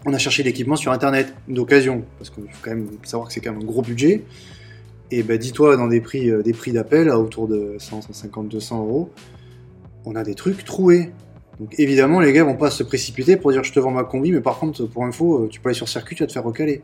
[0.07, 3.40] on a cherché l'équipement sur internet d'occasion parce qu'il faut quand même savoir que c'est
[3.40, 4.25] quand même un gros budget.
[5.11, 8.49] Et ben dis-toi dans des prix, euh, des prix d'appel à autour de 100, 150,
[8.49, 9.11] 200 euros,
[10.05, 11.11] on a des trucs troués.
[11.61, 14.33] Donc évidemment, les gars vont pas se précipiter pour dire je te vends ma combi,
[14.33, 16.43] mais par contre, pour info, euh, tu peux aller sur circuit, tu vas te faire
[16.45, 16.83] recaler.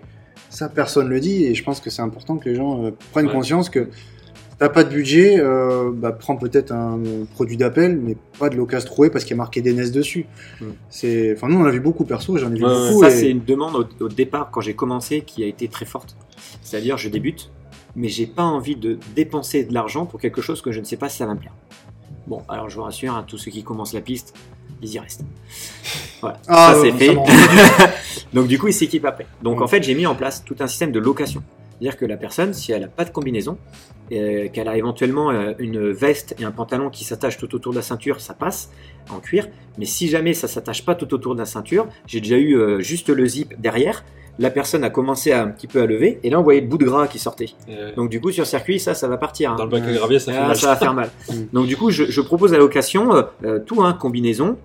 [0.48, 3.26] Ça, personne le dit, et je pense que c'est important que les gens euh, prennent
[3.26, 3.32] Ouais.
[3.32, 3.88] conscience que
[4.58, 7.00] t'as pas de budget, euh, bah, prends peut-être un
[7.34, 10.26] produit d'appel, mais pas de l'occasion troué parce qu'il y a marqué DNS dessus.
[10.88, 12.70] C'est, enfin, nous on a vu beaucoup perso, j'en ai vu ouais.
[12.90, 13.00] beaucoup.
[13.02, 15.86] Ça, et- c'est une demande au, au départ, quand j'ai commencé, qui a été très
[15.86, 16.16] forte.
[16.62, 17.50] C'est-à-dire, je débute,
[17.96, 20.96] mais j'ai pas envie de dépenser de l'argent pour quelque chose que je ne sais
[20.96, 21.54] pas si ça va me plaire.
[22.26, 24.34] Bon, alors je vous rassure, hein, tous ceux qui commencent la piste,
[24.82, 25.24] ils y restent.
[26.20, 27.14] Voilà, Ah, ça c'est fait.
[28.32, 29.26] Donc du coup, ils s'équipent après.
[29.42, 29.64] Donc Ouais.
[29.64, 31.42] en fait, j'ai mis en place tout un système de location.
[31.78, 33.56] C'est-à-dire que la personne, si elle n'a pas de combinaison,
[34.12, 37.76] euh, qu'elle a éventuellement euh, une veste et un pantalon qui s'attachent tout autour de
[37.78, 38.70] la ceinture, ça passe
[39.10, 39.48] en cuir.
[39.78, 42.80] Mais si jamais ça s'attache pas tout autour de la ceinture, j'ai déjà eu euh,
[42.80, 44.04] juste le zip derrière.
[44.38, 46.66] La personne a commencé à, un petit peu à lever et là on voyait le
[46.66, 47.50] bout de gras qui sortait.
[47.68, 49.52] Euh, Donc du coup sur circuit ça ça va partir.
[49.52, 49.56] hein.
[49.56, 50.56] Dans le bac à gravier, ça fait Ah, mal.
[50.56, 51.10] ça va faire mal.
[51.52, 53.10] Donc du coup, je, je propose à la location
[53.66, 54.56] tout, hein, combinaison,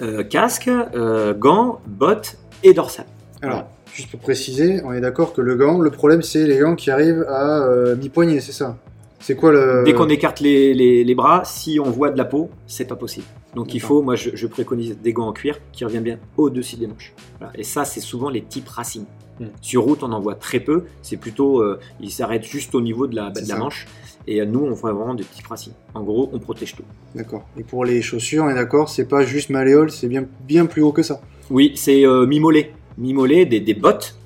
[0.00, 3.06] euh, casque, euh, gants, bottes et dorsale.
[3.42, 6.76] Alors, juste pour préciser, on est d'accord que le gant, le problème c'est les gants
[6.76, 8.76] qui arrivent à euh, mi-poignet, c'est ça?
[9.22, 9.82] C'est quoi le.
[9.84, 12.96] Dès qu'on écarte les, les- les bras, si on voit de la peau, c'est pas
[12.96, 13.26] possible.
[13.54, 16.76] Donc il faut, moi je, je préconise des gants en cuir qui reviennent bien au-dessus
[16.76, 17.12] des manches.
[17.38, 17.52] Voilà.
[17.56, 19.04] Et ça, c'est souvent les types racines.
[19.38, 19.46] Mm.
[19.60, 20.84] Sur route, on en voit très peu.
[21.02, 23.86] C'est plutôt, euh, ils s'arrêtent juste au niveau de la, de la manche.
[24.30, 25.72] Et euh, nous, on voit vraiment des types racines.
[25.92, 26.84] En gros, on protège tout.
[27.16, 27.44] D'accord.
[27.58, 30.82] Et pour les chaussures, on est d'accord, c'est pas juste malléole, c'est bien, bien plus
[30.82, 31.20] haut que ça.
[31.50, 32.72] Oui, c'est euh, mi-mollet.
[32.96, 34.16] Mi-mollet, des, des bottes.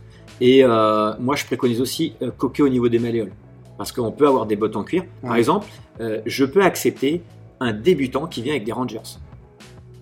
[0.42, 3.32] Et euh, moi, je préconise aussi euh, coquer au niveau des malléoles.
[3.78, 5.04] Parce qu'on peut avoir des bottes en cuir.
[5.22, 5.66] Par exemple,
[6.00, 7.22] euh, je peux accepter
[7.58, 9.00] un débutant qui vient avec des Rangers.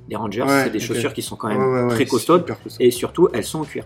[0.09, 2.45] Les Rangers, Ouais, c'est des chaussures qui sont quand même ouais, très costaudes.
[2.81, 3.85] Et surtout, elles sont en cuir.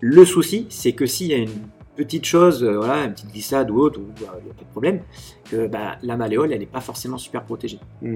[0.00, 1.50] Le souci, c'est que s'il y a une
[1.96, 5.00] petite chose, euh, voilà, une petite glissade ou autre, il n'y a pas de problème,
[5.50, 7.78] que bah, la malléole, elle n'est pas forcément super protégée.
[8.02, 8.14] Ouais,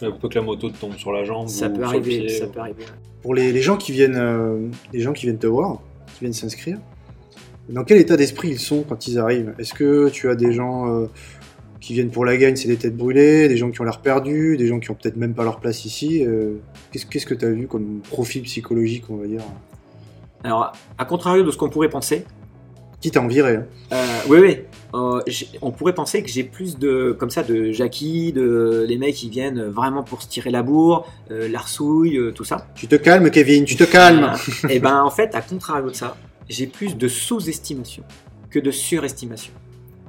[0.00, 1.48] Pour peu que la moto te tombe sur la jambe.
[1.48, 2.84] Ça ou peut sur le arriver, pied, ça ou- peut arriver.
[3.22, 5.80] Pour les, les gens qui viennent, euh, les gens qui viennent te voir,
[6.14, 6.78] qui viennent s'inscrire,
[7.68, 9.52] dans quel état d'esprit ils sont quand ils arrivent?
[9.58, 11.06] Est-ce que tu as des gens euh,
[11.80, 14.56] qui viennent pour la gagne, c'est des têtes brûlées, des gens qui ont l'air perdus,
[14.56, 16.54] des gens qui ont peut-être même pas leur place ici euh,
[16.92, 19.40] Qu'est-ce qu'est-ce que tu as vu comme profil psychologique, on va dire?
[20.44, 22.24] Alors, à contrario de ce qu'on pourrait penser,
[23.06, 23.54] Quitte à en virer.
[23.54, 23.66] hein.
[23.92, 24.58] Euh, oui, oui.
[24.92, 25.20] Euh,
[25.62, 29.30] on pourrait penser que j'ai plus de, comme ça, de Jackie, de les mecs qui
[29.30, 32.66] viennent vraiment pour se tirer la bourre, euh, l'arsouille, euh, tout ça.
[32.74, 34.32] Tu te calmes, Kevin, tu te calmes
[34.70, 36.16] Et ben, en fait, à contrario de ça,
[36.48, 38.02] j'ai plus de sous-estimation
[38.50, 39.52] que de surestimation.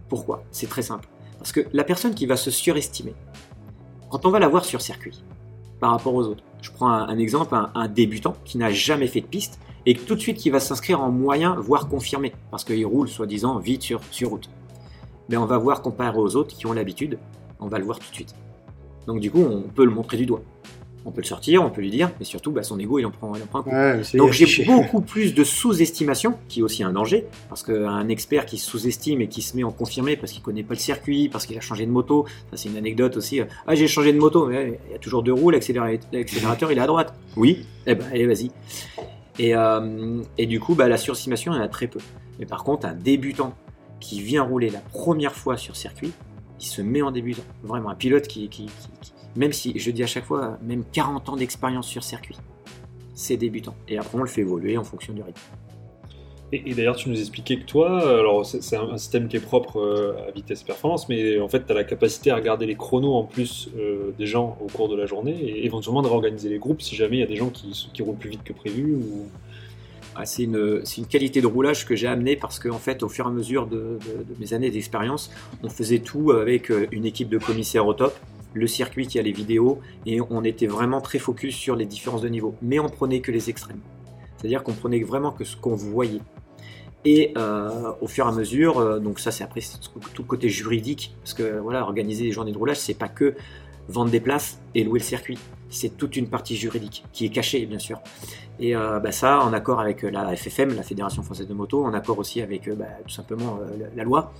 [0.09, 0.43] Pourquoi?
[0.49, 1.07] C'est très simple.
[1.37, 3.13] Parce que la personne qui va se surestimer,
[4.09, 5.23] quand on va la voir sur circuit,
[5.79, 9.05] par rapport aux autres, je prends un, un exemple, un, un débutant qui n'a jamais
[9.05, 12.63] fait de piste et tout de suite qui va s'inscrire en moyen, voire confirmé, parce
[12.63, 14.49] qu'il roule soi-disant vite sur, sur route.
[15.29, 17.17] Mais on va voir comparé aux autres qui ont l'habitude,
[17.59, 18.35] on va le voir tout de suite.
[19.07, 20.41] Donc du coup, on peut le montrer du doigt.
[21.05, 23.11] On peut le sortir, on peut lui dire, mais surtout, bah, son ego, il en
[23.11, 23.69] prend, il en prend un coup.
[23.69, 28.45] Ouais, Donc j'ai beaucoup plus de sous-estimation, qui est aussi un danger, parce qu'un expert
[28.45, 31.29] qui se sous-estime et qui se met en confirmé parce qu'il connaît pas le circuit,
[31.29, 33.39] parce qu'il a changé de moto, ça c'est une anecdote aussi.
[33.67, 36.77] Ah j'ai changé de moto, mais il y a toujours deux roues, l'accéléra- l'accélérateur il
[36.77, 37.13] est à droite.
[37.37, 38.51] Oui, eh ben allez vas-y.
[39.39, 41.99] Et, euh, et du coup, bah, la surestimation, il y en a très peu.
[42.39, 43.53] Mais par contre, un débutant
[43.99, 46.11] qui vient rouler la première fois sur circuit,
[46.59, 47.43] il se met en débutant.
[47.63, 48.49] Vraiment, un pilote qui-
[49.35, 52.37] même si, je dis à chaque fois, même 40 ans d'expérience sur circuit,
[53.13, 53.75] c'est débutant.
[53.87, 55.41] Et après, on le fait évoluer en fonction du rythme.
[56.53, 60.29] Et, d'ailleurs, tu nous expliquais que toi, alors c'est un, système qui est propre euh,
[60.29, 63.23] à vitesse performance, mais en fait, tu as la capacité à regarder les chronos en
[63.23, 66.81] plus euh, des gens au cours de la journée et éventuellement de réorganiser les groupes
[66.81, 68.95] si jamais il y a des gens qui, roulent plus vite que prévu.
[68.95, 69.27] Ou...
[70.15, 73.27] Ah, c'est une, qualité de roulage que j'ai amenée parce qu'en fait, au fur et
[73.27, 75.29] à mesure de, de- de mes années d'expérience,
[75.63, 78.17] on faisait tout avec euh, une équipe de commissaires au top,
[78.53, 82.21] le circuit qui a les vidéos, et on était vraiment très focus sur les différences
[82.21, 82.55] de niveau.
[82.61, 83.81] Mais on prenait que les extrêmes.
[84.37, 86.21] C'est-à-dire qu'on prenait vraiment que ce qu'on voyait.
[87.05, 89.61] Et euh, au fur et à mesure, euh, donc ça c'est après
[90.13, 93.35] tout le côté juridique, parce que voilà, organiser des journées de roulage, c'est pas que
[93.87, 95.37] vendre des places et louer le circuit.
[95.69, 97.99] C'est toute une partie juridique qui est cachée, bien sûr.
[98.59, 101.93] Et euh, bah, ça, en accord avec la FFM, la Fédération Française de Moto, en
[101.93, 103.59] accord aussi avec bah, tout simplement
[103.95, 104.33] la, loi,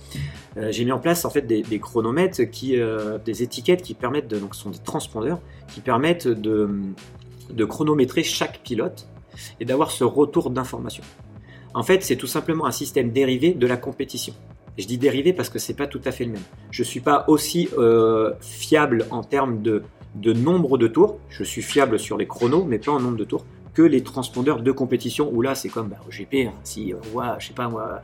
[0.68, 2.76] j'ai mis en place en fait des, chronomètres, qui,
[3.24, 5.40] des étiquettes qui permettent, donc ce sont des transpondeurs,
[5.72, 9.06] qui permettent de chronométrer chaque pilote
[9.60, 11.04] et d'avoir ce retour d'information.
[11.74, 14.34] En fait, c'est tout simplement un système dérivé de la compétition.
[14.78, 16.42] Je dis dérivé parce que c'est pas tout à fait le même.
[16.70, 19.82] Je suis pas aussi euh, fiable en termes de,
[20.32, 21.18] nombre de tours.
[21.28, 24.60] Je suis fiable sur les chronos, mais pas en nombre de tours que les transpondeurs
[24.60, 27.54] de compétition où là c'est comme bah, au GP hein, si on voit je sais
[27.54, 28.02] pas moi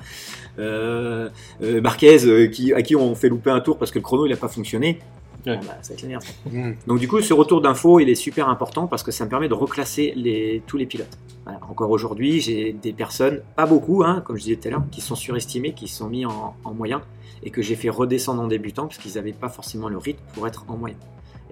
[0.60, 1.28] euh,
[1.62, 4.24] euh, Marquez euh, qui, à qui on fait louper un tour parce que le chrono
[4.24, 5.00] il a pas fonctionné
[5.46, 5.56] Ouais.
[5.58, 6.22] bon, bah, ça va être la merde.
[6.50, 6.70] Mmh.
[6.86, 9.48] donc du coup ce retour d'info il est super important parce que ça me permet
[9.48, 11.60] de reclasser les, tous les pilotes Voilà.
[11.70, 15.00] encore aujourd'hui j'ai des personnes pas beaucoup hein, comme je disais tout à l'heure qui
[15.02, 17.02] sont surestimées qui sont mis en, en moyen
[17.42, 20.46] et que j'ai fait redescendre en débutant parce qu'ils n'avaient pas forcément le rythme pour
[20.48, 20.98] être en moyenne.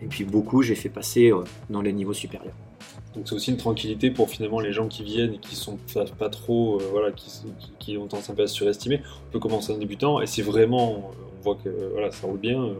[0.00, 2.54] Et puis beaucoup, j'ai fait passer euh, dans les niveaux supérieurs.
[3.14, 5.78] Donc c'est aussi une tranquillité pour finalement les gens qui viennent et qui sont
[6.18, 9.02] pas, trop, euh, voilà, qui, qui- qui ont tendance un peu à se surestimer.
[9.28, 12.62] On peut commencer en débutant et si vraiment euh, voit que voilà, ça roule bien,
[12.62, 12.76] euh,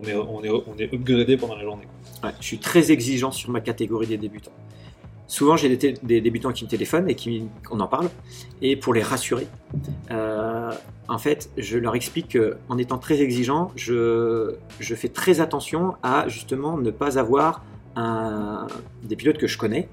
[0.00, 1.86] on, est, upgradé pendant la journée.
[2.40, 4.52] je suis très exigeant sur ma catégorie des débutants.
[5.26, 8.08] Souvent, j'ai des, débutants qui me téléphonent et qui, on en parle.
[8.62, 9.46] Et pour les rassurer,
[10.10, 10.72] euh,
[11.06, 16.78] en fait, je leur explique qu'en étant très exigeant, je, fais très attention à justement
[16.78, 17.62] ne pas avoir
[19.02, 19.88] des pilotes que je connais.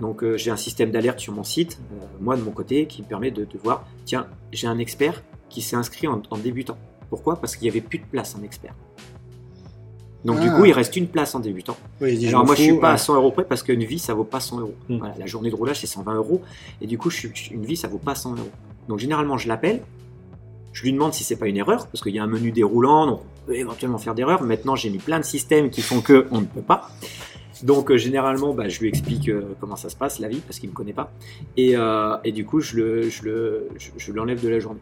[0.00, 3.02] Donc, euh, j'ai un système d'alerte sur mon site, euh, moi de mon côté, qui
[3.02, 6.78] me permet de, voir tiens, j'ai un expert qui s'est inscrit en débutant.
[7.10, 7.36] Pourquoi?
[7.40, 8.74] Parce qu'il n'y avait plus de place en expert.
[10.24, 10.56] Donc, du Ah.
[10.56, 11.76] coup, il reste une place en débutant.
[12.00, 12.94] Oui, Alors moi je fous, suis pas ouais.
[12.94, 14.74] à 100 euros près parce qu'une vie ça vaut pas 100 euros.
[14.88, 14.98] Mm.
[14.98, 16.42] Voilà, la journée de roulage c'est 120 euros
[16.82, 18.50] et du coup je suis- une vie ça vaut pas 100 euros.
[18.88, 19.80] Donc généralement je l'appelle,
[20.72, 23.06] je lui demande si c'est pas une erreur parce qu'il y a un menu déroulant
[23.06, 24.42] donc on peut éventuellement faire d'erreurs.
[24.42, 26.90] Maintenant j'ai mis plein de systèmes qui font que on ne peut pas.
[27.62, 30.58] Donc euh, généralement bah, je lui explique euh, comment ça se passe la vie parce
[30.58, 31.12] qu'il me connaît pas
[31.56, 34.80] et, euh, et du coup je le je le je, je l'enlève de la journée.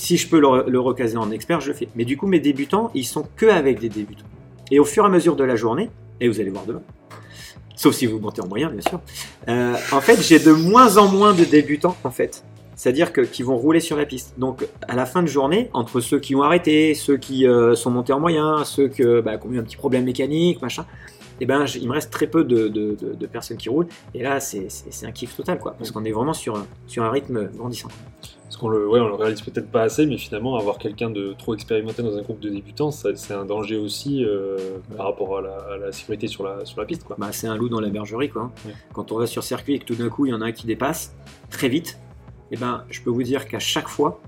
[0.00, 1.86] Si je peux le, recaser en expert, je le fais.
[1.94, 4.24] Mais du coup, mes débutants, ils sont que avec des débutants.
[4.70, 6.80] Et au fur et à mesure de la journée, et vous allez voir demain,
[7.76, 8.98] sauf si vous montez en moyen, bien sûr,
[9.48, 12.44] euh, en fait, j'ai de moins en moins de débutants, en fait.
[12.76, 14.38] C'est-à-dire que, qui vont rouler sur la piste.
[14.38, 17.90] Donc, à la fin de journée, entre ceux qui ont arrêté, ceux qui euh, sont
[17.90, 18.88] montés en moyen, ceux
[19.20, 20.86] bah, qui ont eu un petit problème mécanique, machin,
[21.42, 23.88] eh ben, il me reste très peu de, personnes qui roulent.
[24.14, 24.70] Et là, c'est
[25.02, 25.74] un kiff total, quoi.
[25.76, 27.88] Parce qu'on est vraiment sur, sur un rythme grandissant.
[28.50, 31.36] Parce qu'on le, ouais, on le réalise peut-être pas assez, mais finalement avoir quelqu'un de
[31.38, 34.56] trop expérimenté dans un groupe de débutants, c'est un danger aussi euh,
[34.96, 37.04] par rapport à la, à la sécurité sur la, sur la piste.
[37.04, 37.14] Quoi.
[37.16, 38.28] bah, c'est un loup dans la bergerie.
[38.28, 38.42] Quoi.
[38.42, 38.52] hein.
[38.66, 38.72] Ouais.
[38.92, 40.50] Quand on va sur circuit et que tout d'un coup il y en a un
[40.52, 41.14] qui dépasse
[41.48, 42.00] très vite,
[42.50, 44.20] et ben, je peux vous dire qu'à chaque fois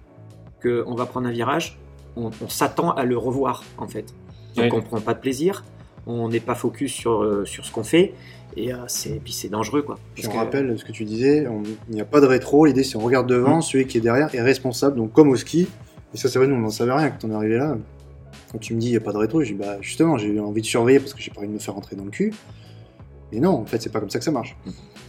[0.63, 1.81] qu'on va prendre un virage,
[2.15, 4.15] on, on s'attend à le revoir en fait.
[4.55, 5.65] Donc on prend pas de plaisir,
[6.07, 8.13] on n'est pas focus sur, euh, sur ce qu'on fait,
[8.57, 9.99] et euh, c'est puis c'est dangereux quoi.
[10.15, 12.27] Puis Parce on que- rappelle ce que tu disais, on- il n'y a pas de
[12.27, 15.37] rétro, l'idée c'est on regarde devant, celui qui est derrière est responsable, donc comme au
[15.37, 15.69] ski,
[16.15, 17.77] et ça c'est vrai, nous on n'en savait rien quand on est arrivé là.
[18.51, 20.29] Quand tu me dis il n'y a pas de rétro, je dis bah justement j'ai
[20.29, 22.11] eu envie de surveiller parce que j'ai pas envie de me faire rentrer dans le
[22.11, 22.35] cul.
[23.33, 24.55] Et non, en fait c'est pas comme ça que ça marche.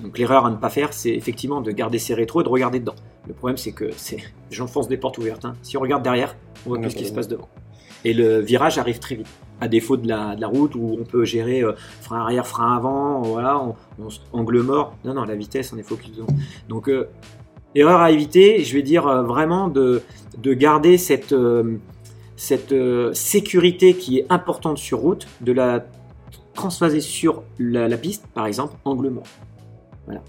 [0.04, 2.80] Donc l'erreur à ne pas faire, c'est effectivement de garder ses rétros et de regarder
[2.80, 2.96] dedans.
[3.26, 3.90] Le problème, c'est que
[4.52, 5.46] j'enfonce des portes ouvertes.
[5.46, 5.56] hein.
[5.64, 6.36] Si on regarde derrière,
[6.66, 7.48] on voit On plus ce qui le se passe devant.
[8.06, 9.28] Et le virage arrive très vite.
[9.62, 12.76] À défaut de la, de la route où on peut gérer euh, frein arrière, frein
[12.76, 13.76] avant, voilà, on,
[14.34, 14.98] angle mort.
[15.06, 16.28] Non, non, la vitesse, on est focus dedans.
[16.68, 17.08] Donc, euh,
[17.74, 20.02] erreur à éviter, je vais dire euh, vraiment de,
[20.38, 21.34] de garder cette,
[22.36, 22.76] cette
[23.14, 25.86] sécurité qui est importante sur route, de la
[26.54, 29.24] transvaser sur la, la piste, par exemple, angle mort.
[30.06, 30.22] Voilà.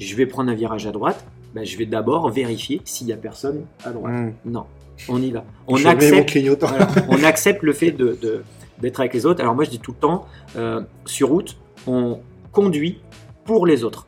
[0.00, 3.16] Je vais prendre un virage à droite, ben, je vais d'abord vérifier s'il n'y a
[3.16, 4.12] personne à droite.
[4.14, 4.32] Hum.
[4.44, 4.64] Non,
[5.08, 5.44] on y va.
[5.66, 8.42] On Je accepte, voilà, on accepte le fait de, de-
[8.80, 9.40] d'être avec les autres.
[9.40, 11.56] Alors moi je dis tout le temps, euh, sur route,
[11.86, 12.18] on
[12.52, 13.00] conduit
[13.44, 14.06] pour les autres.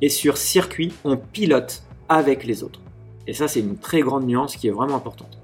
[0.00, 2.80] Et sur circuit, on pilote avec les autres.
[3.26, 5.38] Et ça c'est une très grande nuance qui est vraiment importante.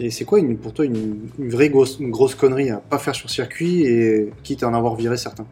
[0.00, 2.98] Et c'est quoi une, pour toi une, une vraie grosse, une grosse connerie à pas
[2.98, 5.46] faire sur circuit et quitte à en avoir viré certains?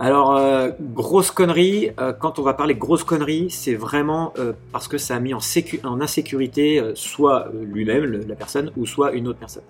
[0.00, 4.86] Alors, euh, grosse connerie, euh, quand on va parler grosse connerie, c'est vraiment euh, parce
[4.86, 5.40] que ça a mis en,
[5.84, 9.64] en insécurité soit lui-même, la personne, ou soit une autre personne.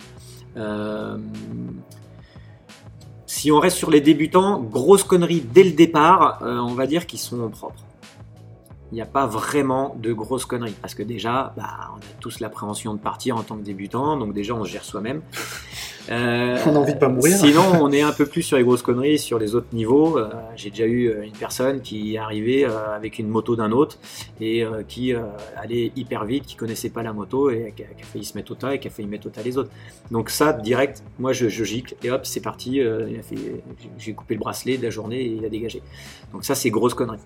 [3.26, 7.20] Si on reste sur les débutants, grosse connerie dès le départ, on va dire qu'ils
[7.20, 7.87] sont propres.
[8.92, 12.40] Il n'y a pas vraiment de grosses conneries parce que déjà, bah, on a tous
[12.40, 15.22] l'appréhension de partir en tant que débutant, donc déjà on se gère soi-même.
[16.10, 17.36] Euh, On a envie de pas mourir.
[17.36, 20.18] Sinon, on est un peu plus sur les grosses conneries, sur les autres niveaux.
[20.18, 23.72] Euh, J'ai déjà eu euh, une personne qui est arrivée euh, avec une moto d'un
[23.72, 23.98] autre
[24.40, 25.12] et qui
[25.56, 28.36] allait hyper vite, qui connaissait pas la moto et qui a, qui a failli se
[28.36, 29.70] mettre au tas et qui a failli mettre au tas les autres.
[30.10, 32.80] Donc ça, direct, moi je, je gicle et hop, c'est parti.
[33.98, 35.82] J'ai coupé le bracelet de la journée et il a dégagé.
[36.32, 37.18] Donc ça, c'est grosse connerie.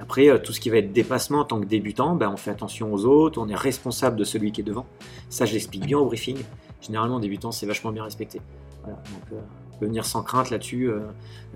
[0.00, 3.04] Après, tout ce qui va être en tant que débutant, ben, on fait attention aux
[3.04, 4.86] autres, on est responsable de celui qui est devant.
[5.28, 6.38] Ça, je l'explique bien au briefing.
[6.80, 8.40] Généralement, en débutant, c'est vachement bien respecté.
[8.86, 8.96] Donc,
[9.32, 9.40] euh,
[9.74, 10.90] on peut venir sans crainte là-dessus.
[10.90, 11.00] euh,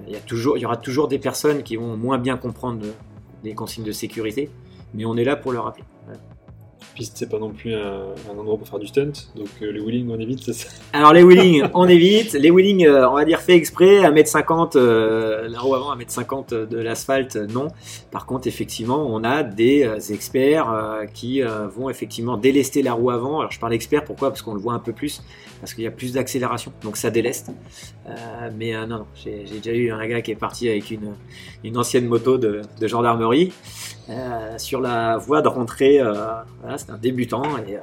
[0.08, 2.92] il, toujours, y aura toujours des personnes qui vont moins bien comprendre euh,
[3.42, 4.50] les consignes de sécurité,
[4.92, 5.84] mais on est là pour leur rappeler.
[6.94, 9.80] Piste, c'est pas non plus un, un endroit pour faire du stunt, donc euh, les
[9.80, 10.68] wheeling on évite, c'est ça.
[10.92, 12.34] Alors les wheelings, on évite.
[12.34, 16.78] Les wheelings, euh, on va dire fait exprès, 1m50, euh, la roue avant, 1m50 de
[16.78, 17.68] l'asphalte, euh, non.
[18.12, 20.72] Par contre, effectivement, on a des experts
[21.12, 23.40] qui vont effectivement délester la roue avant.
[23.40, 24.30] Alors je parle expert, pourquoi?
[24.30, 25.22] Parce qu'on le voit un peu plus,
[25.60, 27.50] parce qu'il y a plus d'accélération, donc ça déleste.
[28.56, 31.14] Mais non, non, j'ai j'ai déjà eu un gars qui est parti avec une,
[31.64, 33.52] une ancienne moto de, de gendarmerie
[34.10, 36.00] euh, sur la voie de rentrée.
[36.00, 36.12] euh,
[36.60, 37.80] voilà, c'était un débutant et euh,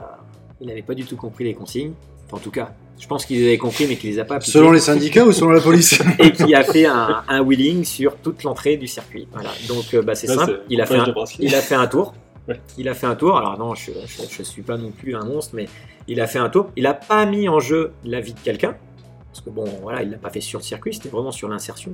[0.60, 1.94] il n'avait pas du tout compris les consignes.
[2.28, 4.36] Enfin, en tout cas, je pense qu'il les avait compris, mais qu'il les a pas
[4.36, 4.52] appliquées.
[4.52, 8.16] Selon les syndicats ou selon la police et qui a fait un, un wheeling sur
[8.18, 9.28] toute l'entrée du circuit.
[9.32, 9.50] Voilà.
[9.68, 11.46] Donc euh, bah, c'est simple, il a, fait un, de bracelet.
[11.46, 12.14] il a fait un tour.
[12.48, 12.60] Ouais.
[12.78, 13.38] Il a fait un tour.
[13.38, 15.68] Alors non, je, je, je suis pas non plus un monstre, mais
[16.08, 16.70] il a fait un tour.
[16.76, 18.76] Il a pas mis en jeu la vie de quelqu'un,
[19.32, 21.94] parce que bon, voilà, il l'a pas fait sur le circuit, c'était vraiment sur l'insertion.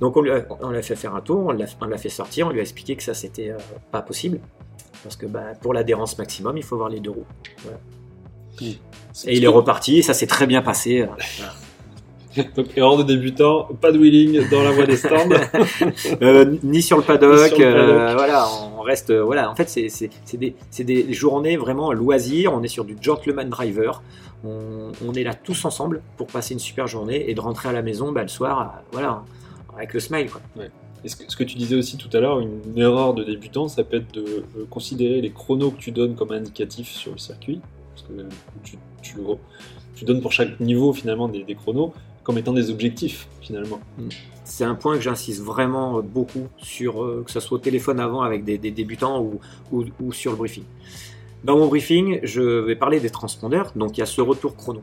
[0.00, 2.08] Donc on lui a, on l'a fait faire un tour, on l'a on l'a fait
[2.10, 3.56] sortir, on lui a expliqué que ça c'était euh,
[3.90, 4.40] pas possible,
[5.02, 7.24] parce que bah, pour l'adhérence maximum, il faut avoir les deux roues.
[8.60, 11.02] Et il est reparti, et ça s'est très bien passé.
[11.02, 11.06] euh,
[11.38, 11.52] voilà.
[12.56, 15.28] Donc, erreur de débutant, pas de wheeling dans la voie des stands.
[16.22, 19.50] Euh, ni sur le paddock, sur le euh, voilà, on reste, voilà.
[19.50, 22.52] En fait, c'est c'est- c'est des, c'est des journées vraiment loisirs.
[22.52, 24.02] On est sur du gentleman driver.
[24.44, 27.72] On, on est là tous ensemble pour passer une super journée et de rentrer à
[27.72, 29.22] la maison bah, le soir, voilà,
[29.76, 30.30] avec le smile.
[30.30, 30.40] Quoi.
[31.04, 33.68] Et ce que, ce que tu disais aussi tout à l'heure, une erreur de débutant,
[33.68, 37.18] ça peut être de euh, considérer les chronos que tu donnes comme indicatifs sur le
[37.18, 37.60] circuit.
[37.94, 38.28] Parce que
[38.64, 39.16] tu, tu,
[39.94, 43.78] tu donnes pour chaque niveau finalement des, des chronos comme étant des objectifs finalement.
[44.42, 48.22] C'est un point que j'insiste vraiment beaucoup sur, euh, que ce soit au téléphone avant
[48.22, 49.38] avec des, des débutants ou,
[49.70, 50.64] ou, ou sur le briefing.
[51.44, 54.82] Dans mon briefing, je vais parler des transpondeurs, donc il y a ce retour chrono.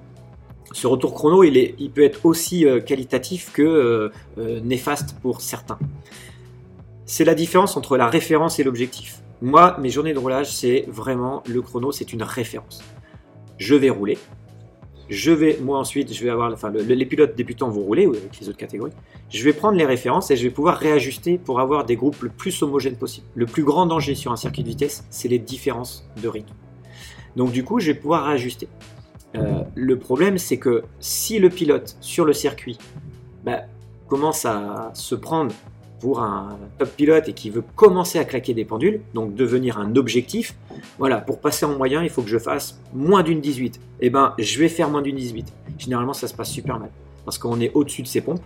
[0.72, 5.42] Ce retour chrono, il, est, peut être aussi euh, qualitatif que euh, euh, néfaste pour
[5.42, 5.78] certains.
[7.06, 9.20] C'est la différence entre la référence et l'objectif.
[9.42, 12.82] Moi, mes journées de roulage, c'est vraiment le chrono, c'est une référence.
[13.58, 14.18] Je vais rouler.
[15.10, 18.12] Je vais, moi ensuite, je vais avoir, enfin, le- les pilotes débutants vont rouler ou
[18.12, 18.94] avec les autres catégories.
[19.30, 22.30] Je vais prendre les références et je vais pouvoir réajuster pour avoir des groupes le
[22.30, 23.28] plus homogènes possible.
[23.36, 26.54] Le plus grand danger sur un circuit de vitesse, c'est les différences de rythme.
[27.36, 28.70] Donc du coup, je vais pouvoir réajuster.
[29.36, 32.78] Euh, le problème, c'est que si le pilote sur le circuit
[33.44, 33.62] bah,
[34.08, 35.54] commence à se prendre
[36.00, 39.96] pour un top pilote et qui veut commencer à claquer des pendules, donc devenir un
[39.96, 40.56] objectif,
[41.00, 43.80] voilà, pour passer en moyen, il faut que je fasse moins d'une 18.
[44.02, 45.54] Eh ben, je vais faire moins d'une 18.
[45.78, 46.90] Généralement, ça se passe super mal
[47.26, 48.42] parce qu'on est au-dessus de ses pompes.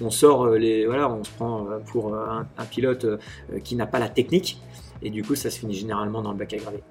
[0.00, 3.06] On sort euh, les, voilà, on se prend euh, pour un, un pilote
[3.62, 4.58] qui n'a pas la technique
[5.02, 6.82] et du coup, ça se finit généralement dans le bac à graver.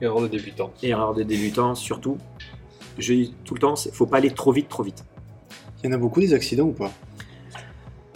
[0.00, 0.72] Erreur de débutant.
[0.82, 2.18] Erreur de débutant, surtout.
[2.98, 5.04] Je dis tout le temps, il faut pas aller trop vite, trop vite.
[5.82, 6.90] Il y en a beaucoup des accidents ou pas?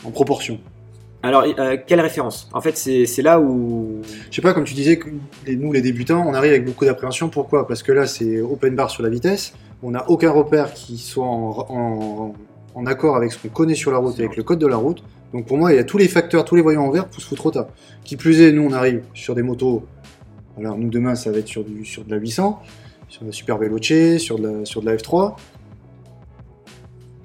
[0.04, 0.58] En proportion.
[1.22, 2.48] Alors, euh, quelle référence?
[2.54, 4.00] En fait, c'est là où
[4.30, 5.08] Je sais pas, comme tu disais, que
[5.50, 7.28] nous les débutants, on arrive avec beaucoup d'appréhension.
[7.28, 7.66] Pourquoi?
[7.68, 9.52] Parce que là, c'est open bar sur la vitesse.
[9.82, 12.34] On n'a aucun repère qui soit en, en-
[12.74, 15.02] en accord avec ce qu'on connaît sur la route, avec le code de la route.
[15.34, 17.20] Donc pour moi, il y a tous les facteurs, tous les voyants en vert pour
[17.20, 17.68] se foutre au tas.
[18.04, 19.84] Qui plus est, nous on arrive sur des motos.
[20.58, 22.62] Alors nous demain, ça va être sur, du, sur de la 800,
[23.10, 25.34] sur la Super Veloce, sur de la, sur de la F3.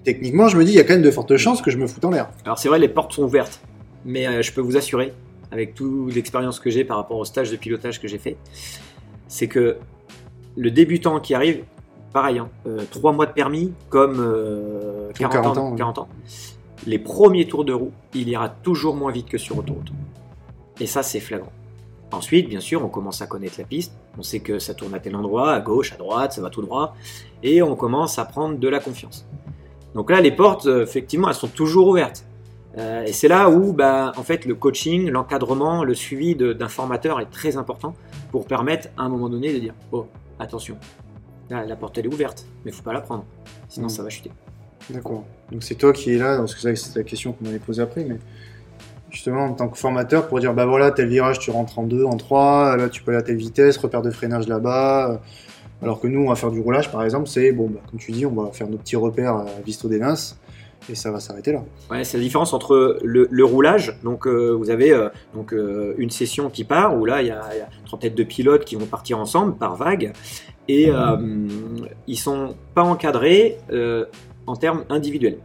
[0.04, 1.88] Techniquement, je me dis, il y a quand même de fortes chances que je me
[1.88, 2.30] foute en l'air.
[2.44, 3.62] Alors c'est vrai, les portes sont ouvertes,
[4.04, 5.14] mais euh, je peux vous assurer,
[5.52, 8.38] avec toute l'expérience que j'ai par rapport au stage de pilotage que j'ai fait,
[9.28, 9.78] c'est que
[10.58, 11.64] le débutant qui arrive,
[12.14, 15.78] pareil, hein, euh, 3 mois de permis comme euh, 40, 40 ans, ans, ouais.
[15.78, 16.08] 40 ans,
[16.86, 19.92] les premiers tours de roue, il ira toujours moins vite que sur autoroute.
[20.80, 21.52] Et ça, c'est flagrant.
[22.12, 25.00] Ensuite, bien sûr, on commence à connaître la piste, on sait que ça tourne à
[25.00, 26.96] tel endroit, à gauche, à droite, ça va tout droit,
[27.44, 29.26] et on commence à prendre de la confiance.
[29.96, 32.26] Donc là, les portes, euh, effectivement, elles sont toujours ouvertes.
[32.78, 37.20] Euh, et c'est là où, bah, en fait, le coaching, l'encadrement, le suivi d'un formateur
[37.22, 37.96] est très important
[38.32, 40.08] pour permettre, à un moment donné, de dire Oh,
[40.40, 40.78] attention,
[41.50, 43.26] là, la porte elle est ouverte, mais faut pas la prendre,
[43.70, 43.90] sinon Mm.
[43.90, 44.32] ça va chuter.
[44.90, 45.24] D'accord.
[45.52, 47.82] Donc c'est toi qui es là, parce que c'est c'est la question qu'on m'avait posée
[47.82, 48.20] après, mais
[49.10, 52.04] justement en tant que formateur pour dire bah voilà tel virage tu rentres en 2,
[52.06, 55.12] en 3, là tu peux aller à telle vitesse, repère de freinage là-bas.
[55.12, 55.18] euh,
[55.82, 58.12] Alors que nous on va faire du roulage par exemple, c'est bon bah, comme tu
[58.12, 60.36] dis on va faire nos petits repères à Visto Denas
[60.90, 61.64] et ça va s'arrêter là.
[61.90, 63.98] Ouais, c'est la différence entre le, roulage.
[64.04, 67.32] Donc, euh, vous avez euh, donc euh, une session qui part où là, il y,
[67.32, 70.14] a, il y a une trentaine de pilotes qui vont partir ensemble par vague
[70.68, 71.18] et euh,
[72.06, 74.06] ils sont pas encadrés euh,
[74.46, 75.40] en termes individuels.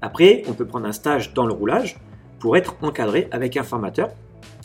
[0.00, 1.96] Après, on peut prendre un stage dans le roulage
[2.38, 4.10] pour être encadré avec un formateur.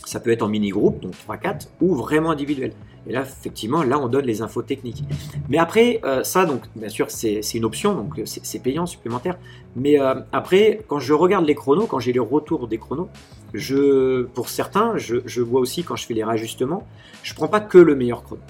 [0.06, 2.74] Ça peut être en mini-groupe, donc 3-4, ou vraiment individuel.
[3.08, 5.04] Et là, effectivement, là, on donne les infos techniques.
[5.50, 9.38] Mais après, euh, ça, donc, bien sûr, c'est une option, donc euh, c'est payant, supplémentaire.
[9.76, 13.10] Mais euh, après, quand je regarde les chronos, quand j'ai le retour des chronos,
[13.54, 16.86] je, pour certains, je, vois aussi quand je fais les rajustements,
[17.24, 18.42] je prends pas que le meilleur chrono.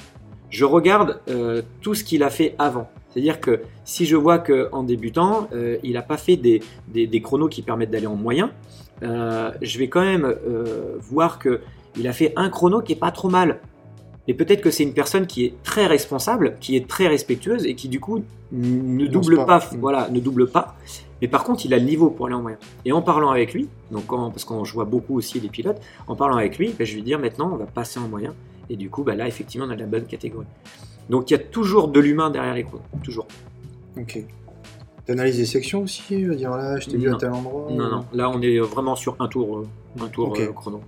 [0.49, 1.21] Je regarde
[1.79, 2.89] tout ce qu'il a fait avant.
[3.09, 5.47] C'est-à-dire que si je vois qu'en débutant,
[5.81, 8.51] il n'a pas fait des, des, des chronos qui permettent d'aller en moyen,
[9.03, 13.11] euh, je vais quand même euh, voir qu'il a fait un chrono qui est pas
[13.11, 13.59] trop mal.
[14.27, 17.73] Et peut-être que c'est une personne qui est très responsable, qui est très respectueuse et
[17.75, 19.45] qui du coup ne double pas.
[19.45, 19.79] pas, Mm.
[19.79, 20.75] voilà, ne double pas.
[21.21, 22.57] Mais par contre, il a le niveau pour aller en moyen.
[22.85, 26.15] Et en parlant avec lui, donc parce qu'on je vois beaucoup aussi des pilotes, en
[26.15, 28.33] parlant avec lui, ben, je vais dire maintenant on va passer en moyen.
[28.69, 30.47] Et du coup, ben là, effectivement, on a la bonne catégorie.
[31.09, 33.27] Donc il y a toujours de l'humain derrière les chronos, toujours.
[33.97, 34.23] Ok.
[35.11, 38.05] T'analyses les sections aussi euh, Dire là, je t'ai vu à tel endroit Non, non,
[38.13, 39.67] là on est vraiment sur un tour, euh,
[39.99, 40.81] un tour euh, chrono.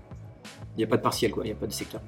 [0.75, 1.99] Il n'y a pas de partiel, quoi, il n'y a pas de secteur.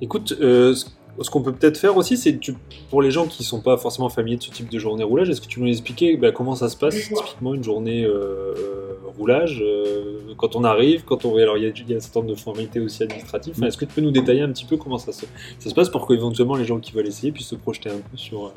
[0.00, 0.74] Écoute, euh,
[1.20, 2.52] ce qu'on peut peut-être faire aussi, c'est que
[2.90, 5.40] pour les gens qui sont pas forcément familiers de ce type de journée roulage, est-ce
[5.40, 8.92] que tu peux nous expliquer bah, comment ça se passe typiquement une journée euh, euh,
[9.16, 12.38] roulage euh, quand on arrive, quand on alors il y a, un certain nombre de
[12.38, 13.54] formalités aussi administratives.
[13.56, 15.26] Enfin, est-ce que tu peux nous détailler un petit peu comment ça se,
[15.58, 18.16] ça se passe pour qu'éventuellement les gens qui veulent essayer puissent se projeter un peu
[18.16, 18.50] sur, euh,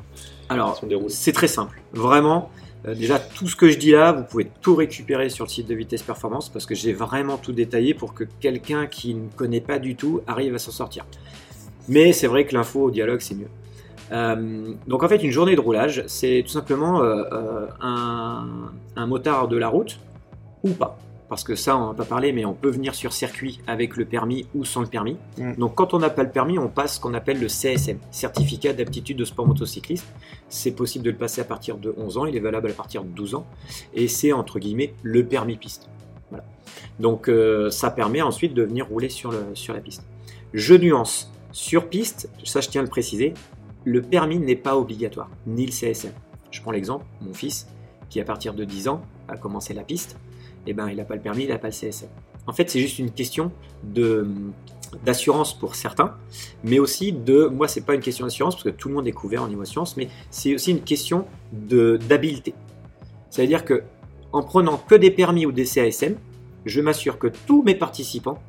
[0.49, 1.81] Alors, c'est très simple.
[1.93, 2.49] Vraiment,
[2.85, 5.75] déjà, tout ce que je dis là, vous pouvez tout récupérer sur le site de
[5.75, 9.79] Vitesse Performance parce que j'ai vraiment tout détaillé pour que quelqu'un qui ne connaît pas
[9.79, 11.05] du tout arrive à s'en sortir.
[11.88, 13.49] Mais c'est vrai que l'info au dialogue, c'est mieux.
[14.11, 18.47] Euh, donc en fait, une journée de roulage, c'est tout simplement euh, euh, un,
[18.95, 19.99] un motard de la route
[20.63, 20.97] ou pas.
[21.27, 24.05] Parce que ça, on n'a pas parlé, mais on peut venir sur circuit avec le
[24.05, 25.17] permis ou sans le permis.
[25.38, 25.55] Mm.
[25.55, 28.73] Donc quand on n'a pas le permis, on passe ce qu'on appelle le CSM, Certificat
[28.73, 30.05] d'aptitude de sport motocycliste.
[30.49, 33.03] C'est possible de le passer à partir de 11 ans, il est valable à partir
[33.03, 33.47] de 12 ans.
[33.95, 35.89] Et c'est entre guillemets le permis piste.
[36.29, 36.45] Voilà.
[36.99, 40.03] Donc euh, ça permet ensuite de venir rouler sur, le, sur la piste.
[40.53, 43.33] Je nuance, sur piste, ça je tiens à le préciser,
[43.85, 46.11] le permis n'est pas obligatoire, ni le CSM.
[46.51, 47.67] Je prends l'exemple, mon fils,
[48.09, 50.17] qui à partir de 10 ans a commencé la piste,
[50.67, 52.09] eh ben, il n'a pas le permis, il n'a pas le CSM.
[52.45, 53.53] En fait, c'est juste une question
[53.83, 54.27] de
[55.05, 56.15] d'assurance pour certains,
[56.63, 59.13] mais aussi de, moi c'est pas une question d'assurance parce que tout le monde est
[59.13, 62.53] couvert en niveau assurance, mais c'est aussi une question de d'habileté.
[63.29, 63.83] C'est-à-dire que
[64.33, 66.15] en prenant que des permis ou des CASM,
[66.65, 68.39] je m'assure que tous mes participants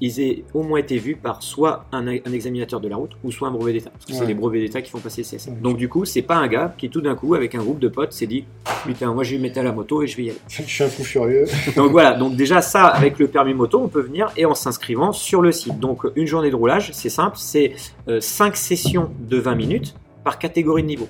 [0.00, 3.32] ils aient au moins été vus par soit un, un examinateur de la route ou
[3.32, 3.90] soit un brevet d'État.
[3.90, 5.54] Parce que c'est les brevets d'État qui font passer le CSM.
[5.54, 5.60] Ouais.
[5.60, 7.88] Donc du coup, c'est pas un gars qui tout d'un coup, avec un groupe de
[7.88, 8.44] potes, s'est dit
[8.84, 10.38] Putain, moi je vais me mettre à la moto et je vais y aller.
[10.48, 11.44] Je suis un fou furieux.
[11.76, 15.12] Donc voilà, donc déjà ça, avec le permis moto, on peut venir et en s'inscrivant
[15.12, 15.78] sur le site.
[15.78, 17.72] Donc une journée de roulage, c'est simple, c'est
[18.20, 19.94] 5 sessions de 20 minutes
[20.24, 21.08] par catégorie de niveau.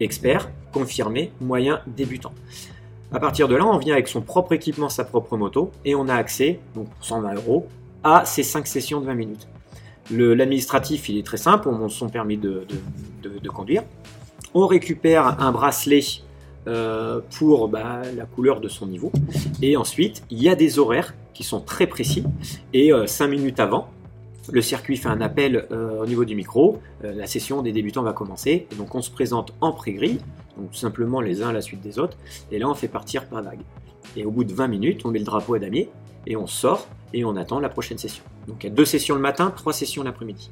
[0.00, 2.32] Expert, confirmé, moyen, débutant.
[3.12, 6.08] À partir de là, on vient avec son propre équipement, sa propre moto, et on
[6.08, 7.66] a accès, donc pour 120 euros,
[8.04, 9.48] à ces 5 sessions de 20 minutes.
[10.10, 12.66] L'administratif, il est très simple, on monte son permis de,
[13.48, 13.82] conduire.
[14.54, 16.00] On récupère un bracelet
[16.66, 19.12] euh, pour bah, la couleur de son niveau.
[19.62, 22.24] Et ensuite, il y a des horaires qui sont très précis.
[22.72, 23.88] Et 5 minutes avant,
[24.52, 26.80] le circuit fait un appel euh, au niveau du micro.
[27.04, 28.66] Euh, la session des débutants va commencer.
[28.78, 30.18] Donc on se présente en pré-grille,
[30.56, 32.16] tout simplement les uns à la suite des autres.
[32.50, 33.60] Et là, on fait partir par vague.
[34.16, 35.88] Et au bout de 20 minutes, on met le drapeau à damier
[36.26, 38.22] et on sort et on attend la prochaine session.
[38.48, 40.50] Donc il y a deux sessions le matin, trois sessions l'après-midi.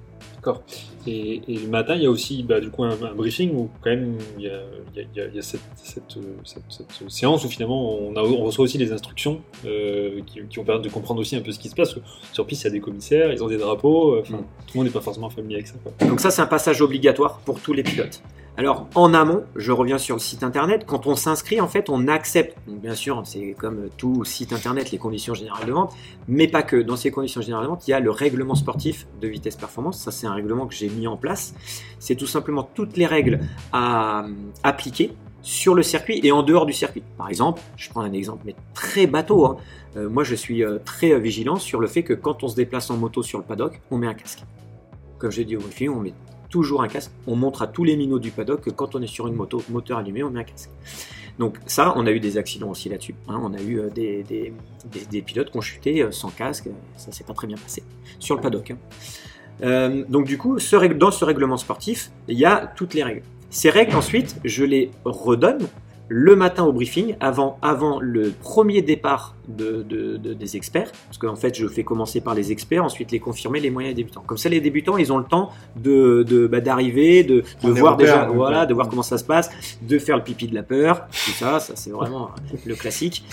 [1.06, 3.68] Et, et le matin, il y a aussi bah, du coup un, un briefing où
[3.82, 4.60] quand même il y a,
[4.94, 7.48] il y a- il y a- il y a cette, cette, cette- cette séance où
[7.48, 11.20] finalement on, a- on reçoit aussi des instructions euh, qui, qui vont permettre de comprendre
[11.20, 11.94] aussi un peu ce qui se passe.
[12.32, 14.14] Sur piste, il y a des commissaires, ils ont des drapeaux.
[14.14, 14.40] euh, Enfin, Mm.
[14.66, 15.74] tout le monde n'est pas forcément familier avec ça.
[15.82, 15.92] Quoi.
[16.08, 18.22] Donc ça, c'est un passage obligatoire pour tous les pilotes.
[18.58, 22.08] Alors en amont, je reviens sur le site internet, quand on s'inscrit, en fait, on
[22.08, 25.94] accepte, bien sûr, c'est comme tout site internet, les conditions générales de vente,
[26.26, 26.74] mais pas que.
[26.74, 30.00] Dans ces conditions générales de vente, il y a le règlement sportif de vitesse performance.
[30.00, 31.54] Ça, c'est un règlement que j'ai mis en place.
[32.00, 33.38] C'est tout simplement toutes les règles
[33.72, 34.32] à euh,
[34.64, 37.04] appliquer sur le circuit et en dehors du circuit.
[37.16, 39.46] Par exemple, je prends un exemple, mais très bateau.
[39.46, 39.56] hein.
[39.96, 42.90] Euh, moi, je suis euh, très vigilant sur le fait que quand on se déplace
[42.90, 44.42] en moto sur le paddock, on met un casque.
[45.18, 46.12] Comme j'ai dit au briefing, on met
[46.50, 47.10] toujours un casque.
[47.26, 49.62] On montre à tous les minots du paddock que quand on est sur une moto,
[49.70, 50.70] moteur allumé, on met un casque.
[51.38, 53.14] Donc ça, on a eu des accidents aussi là-dessus.
[53.28, 53.40] hein.
[53.42, 56.68] On a eu euh, des, des- pilotes qui ont chuté euh, sans casque.
[56.96, 57.82] Ça s'est pas très bien passé
[58.18, 58.72] sur le paddock.
[58.72, 58.78] hein.
[59.62, 60.54] Euh, donc du coup,
[60.96, 63.22] dans ce règlement sportif, il y a toutes les règles.
[63.50, 65.66] Ces règles, ensuite, je les redonne
[66.10, 71.18] le matin au briefing, avant, avant le premier départ de, de- de- des experts, parce
[71.18, 74.22] qu'en fait, je fais commencer par les experts, ensuite les confirmer, les moyens et débutants.
[74.26, 77.96] Comme ça, les débutants, ils ont le temps de de- bah, d'arriver, de, des voir
[77.98, 79.50] déjà, voilà, de voir comment ça se passe,
[79.82, 82.30] de faire le pipi de la peur, tout ça, ça c'est vraiment
[82.66, 83.24] le classique.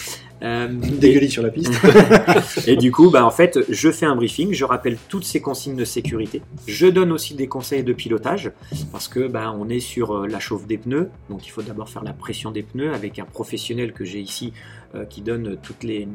[0.42, 0.68] Euh,
[1.00, 1.74] Dégueulis sur la piste.
[2.68, 5.76] et du coup, bah, en fait, je fais un briefing, je rappelle toutes ces consignes
[5.76, 6.42] de sécurité.
[6.68, 8.52] Je donne aussi des conseils de pilotage
[8.92, 11.90] parce que bah, on est sur euh, la chauffe des pneus, donc il faut d'abord
[11.90, 14.54] faire la pression des pneus avec un professionnel que j'ai ici
[14.94, 16.08] euh, qui donne toutes les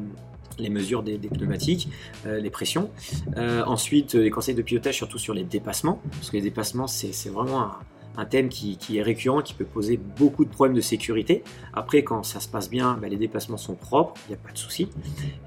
[0.59, 1.87] les mesures des, des pneumatiques,
[2.27, 2.91] euh, les pressions.
[3.37, 7.29] Ensuite, les conseils de pilotage surtout sur les dépassements, parce que les dépassements, c'est c'est
[7.29, 7.71] vraiment un,
[8.17, 11.43] un thème qui, est récurrent, qui peut poser beaucoup de problèmes de sécurité.
[11.73, 14.51] Après, quand ça se passe bien, bah, les dépassements sont propres, il n'y a pas
[14.51, 14.89] de souci.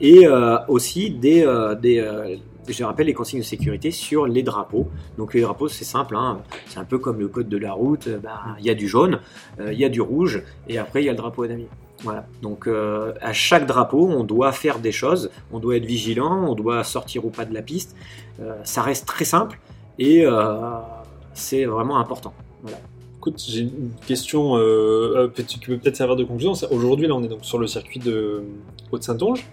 [0.00, 2.36] Et euh, aussi des, euh, euh,
[2.66, 4.88] je rappelle les consignes de sécurité sur les drapeaux.
[5.18, 8.08] Donc les drapeaux, c'est simple, hein, c'est un peu comme le code de la route.
[8.22, 9.20] bah, Il y a du jaune,
[9.60, 11.48] il y a du rouge, et après il y a le drapeau à.
[12.02, 12.26] Voilà.
[12.42, 16.82] Donc à chaque drapeau, on doit faire des choses, on doit être vigilant, on doit
[16.84, 17.96] sortir ou pas de la piste.
[18.64, 19.58] Ça reste très simple
[19.98, 20.26] et,
[21.34, 22.32] c'est vraiment important.
[23.18, 24.60] Écoute, j'ai une question euh,
[25.16, 26.52] euh, peut- qui peut peut-être servir de conclusion.
[26.70, 28.42] Aujourd'hui, là, on est donc sur le circuit de
[28.92, 29.46] Haute-Saintonge.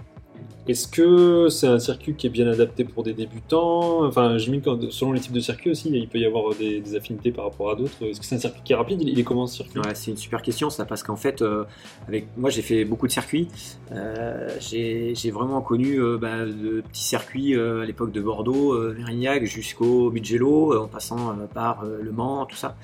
[0.68, 4.06] Est-ce que c'est un circuit qui est bien adapté pour des débutants?
[4.06, 7.32] Enfin, j'imagine que selon les types de circuits aussi, il peut y avoir des, affinités
[7.32, 8.06] par rapport à d'autres.
[8.06, 9.02] Est-ce que c'est un circuit qui est rapide?
[9.02, 9.82] Il est comment ce circuit?
[9.96, 11.64] C'est une super question ça parce qu'en fait, euh,
[12.08, 13.48] avec moi j'ai fait beaucoup de circuits.
[13.92, 19.46] Euh, j'ai vraiment connu euh, bah, de petits circuits euh, à l'époque de Bordeaux, Mérignac
[19.46, 22.76] jusqu'au Mugello, en passant par Le Mans, tout ça.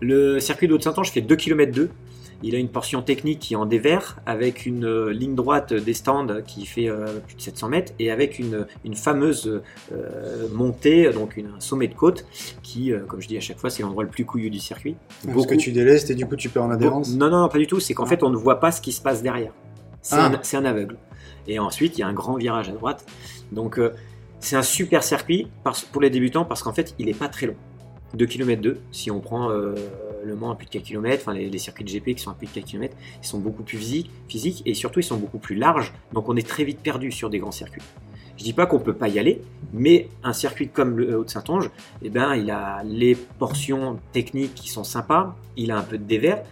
[0.00, 1.90] Le circuit de Haute-Saint-Ange fait 2 km 2.
[2.42, 5.92] Il a une portion technique qui est en dévers avec une euh, ligne droite des
[5.92, 9.60] stands qui fait euh, plus de 700 mètres et avec une, une fameuse
[9.92, 12.24] euh, montée, donc une, un sommet de côte
[12.62, 14.94] qui, comme je dis à chaque fois, c'est l'endroit le plus couillu du circuit.
[15.26, 17.10] Parce que tu délestes et du coup tu perds en adhérence.
[17.16, 17.80] Non, non, non, pas du tout.
[17.80, 18.08] C'est qu'en Ah.
[18.08, 19.52] fait, on ne voit pas ce qui se passe derrière.
[20.00, 20.26] C'est Ah.
[20.26, 20.96] un, c'est un aveugle.
[21.48, 23.04] Et ensuite, il y a un grand virage à droite.
[23.50, 23.94] Donc, euh,
[24.38, 27.46] c'est un super circuit parce- pour les débutants parce qu'en fait, il n'est pas très
[27.46, 27.56] long.
[28.14, 29.74] 2 km 2, si on prend euh,
[30.28, 32.46] le Mans plus de 4 km, enfin les, circuits de GP qui sont à plus
[32.46, 35.56] de 4 km, ils sont beaucoup plus physiques, physiques et surtout ils sont beaucoup plus
[35.56, 37.82] larges, donc on est très vite perdu sur des grands circuits.
[38.36, 41.70] Je dis pas qu'on peut pas y aller, mais un circuit comme le Haute-Saintonge,
[42.02, 46.04] eh ben, il a les portions techniques qui sont sympas, il a un peu de
[46.04, 46.44] dévers,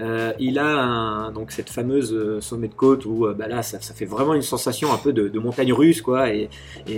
[0.00, 3.78] euh, il a donc cette fameuse euh, sommet de côte où euh, bah là ça,
[3.78, 6.48] fait vraiment une sensation un peu de, montagne russe quoi et,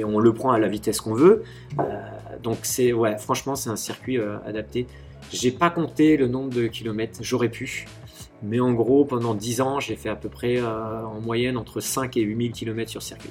[0.02, 1.42] on le prend à la vitesse qu'on veut.
[2.42, 4.86] Donc c'est ouais franchement c'est un circuit adapté.
[5.32, 7.86] J'ai pas compté le nombre de kilomètres, j'aurais pu.
[8.42, 11.80] Mais en gros, pendant 10 ans, j'ai fait à peu près euh, en moyenne entre
[11.80, 13.30] 5 et 8000 km sur circuit.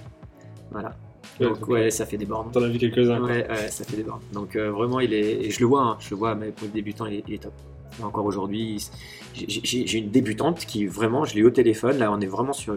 [0.71, 0.95] Voilà.
[1.39, 2.51] Donc ouais, ça fait des bornes.
[2.51, 3.21] T'en as vu quelques-uns.
[3.21, 4.21] Ouais, ouais, ça fait des bornes.
[4.33, 6.67] Donc euh, vraiment, il est, et je le vois, hein, je le vois, mais pour
[6.67, 7.53] le débutant, il est, il est top.
[8.03, 8.85] Encore aujourd'hui,
[9.33, 11.97] j'ai- une débutante qui vraiment, je l'ai eu au téléphone.
[11.97, 12.75] Là, on est vraiment sur,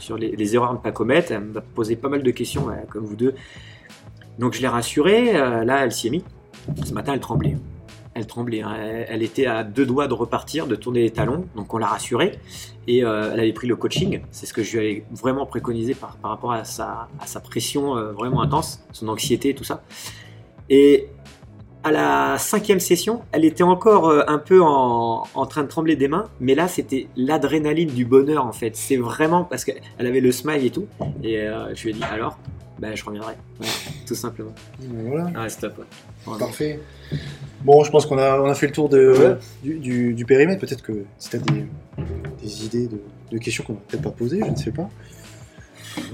[0.00, 1.32] sur, les, les erreurs à ne pas commettre.
[1.32, 3.34] Elle m'a posé pas mal de questions, comme vous deux.
[4.38, 5.36] Donc je l'ai rassurée.
[5.36, 6.24] euh, là, elle s'y est mise.
[6.84, 7.56] Ce matin, elle tremblait.
[8.14, 8.62] Elle tremblait.
[8.62, 8.74] hein.
[9.08, 11.46] Elle, était à deux doigts de repartir, de tourner les talons.
[11.54, 12.38] Donc on l'a rassurée.
[12.88, 14.20] Et euh, elle avait pris le coaching.
[14.32, 17.96] C'est ce que je lui avais vraiment préconisé par, par rapport à sa, sa pression
[17.96, 19.82] euh, vraiment intense, son anxiété, tout ça.
[20.68, 21.06] Et
[21.84, 25.94] à la cinquième session, elle était encore euh, un peu en, en train de trembler
[25.96, 28.76] des mains, mais là c'était l'adrénaline du bonheur en fait.
[28.76, 30.88] C'est vraiment parce qu'elle avait le smile et tout.
[31.22, 31.38] Et
[31.74, 32.38] je lui ai dit alors,
[32.80, 33.34] ben je reviendrai,
[34.06, 34.54] tout simplement.
[34.80, 35.78] Voilà, Ah, c'est top.
[35.78, 35.84] ouais.
[36.24, 36.38] Vraiment.
[36.38, 36.80] parfait.
[37.62, 39.36] Bon, je pense qu'on a, on a fait le tour de, Ouais.
[39.62, 40.60] du, du- du périmètre.
[40.60, 41.64] Peut-être que si tu as des,
[42.42, 43.00] des idées de,
[43.30, 44.88] de questions qu'on n'a peut-être pas posées, je ne sais pas.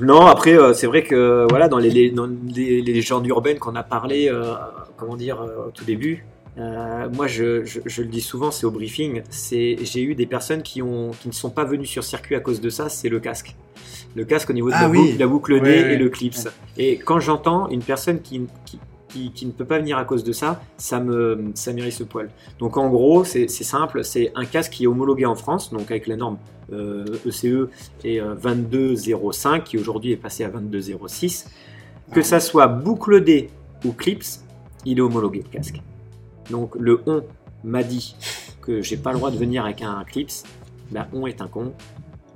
[0.01, 3.59] Non, après, euh, c'est vrai que voilà, dans les, les- dans les, les légendes urbaines
[3.59, 4.55] qu'on a parlé, euh,
[4.97, 6.25] comment dire, euh, au tout début,
[6.57, 10.81] moi je, je- je le dis souvent, c'est au briefing, j'ai eu des personnes qui,
[10.83, 13.55] ont, qui ne sont pas venues sur circuit à cause de ça, c'est le casque.
[14.17, 14.99] Le casque au niveau de Ah la, oui.
[15.11, 15.93] boucle, la boucle ouais.
[15.95, 16.49] et le clips.
[16.79, 20.25] Et quand j'entends une personne qui, qui, qui, qui ne peut pas venir à cause
[20.25, 22.31] de ça, ça me ça m'érisse le poil.
[22.59, 26.07] Donc en gros, c'est simple, c'est un casque qui est homologué en France, donc avec
[26.07, 26.39] la norme
[26.73, 27.69] euh, ECE
[28.05, 31.47] et euh, 2205 qui aujourd'hui est passé à 2206.
[32.13, 32.23] Que Ah.
[32.23, 33.51] ça soit boucle D
[33.85, 34.25] ou clips,
[34.87, 35.83] il est homologué le casque.
[36.51, 37.23] Donc le on
[37.65, 38.17] m'a dit
[38.63, 40.33] que j'ai pas le droit de venir avec un clips,
[40.91, 41.73] bah on est un con.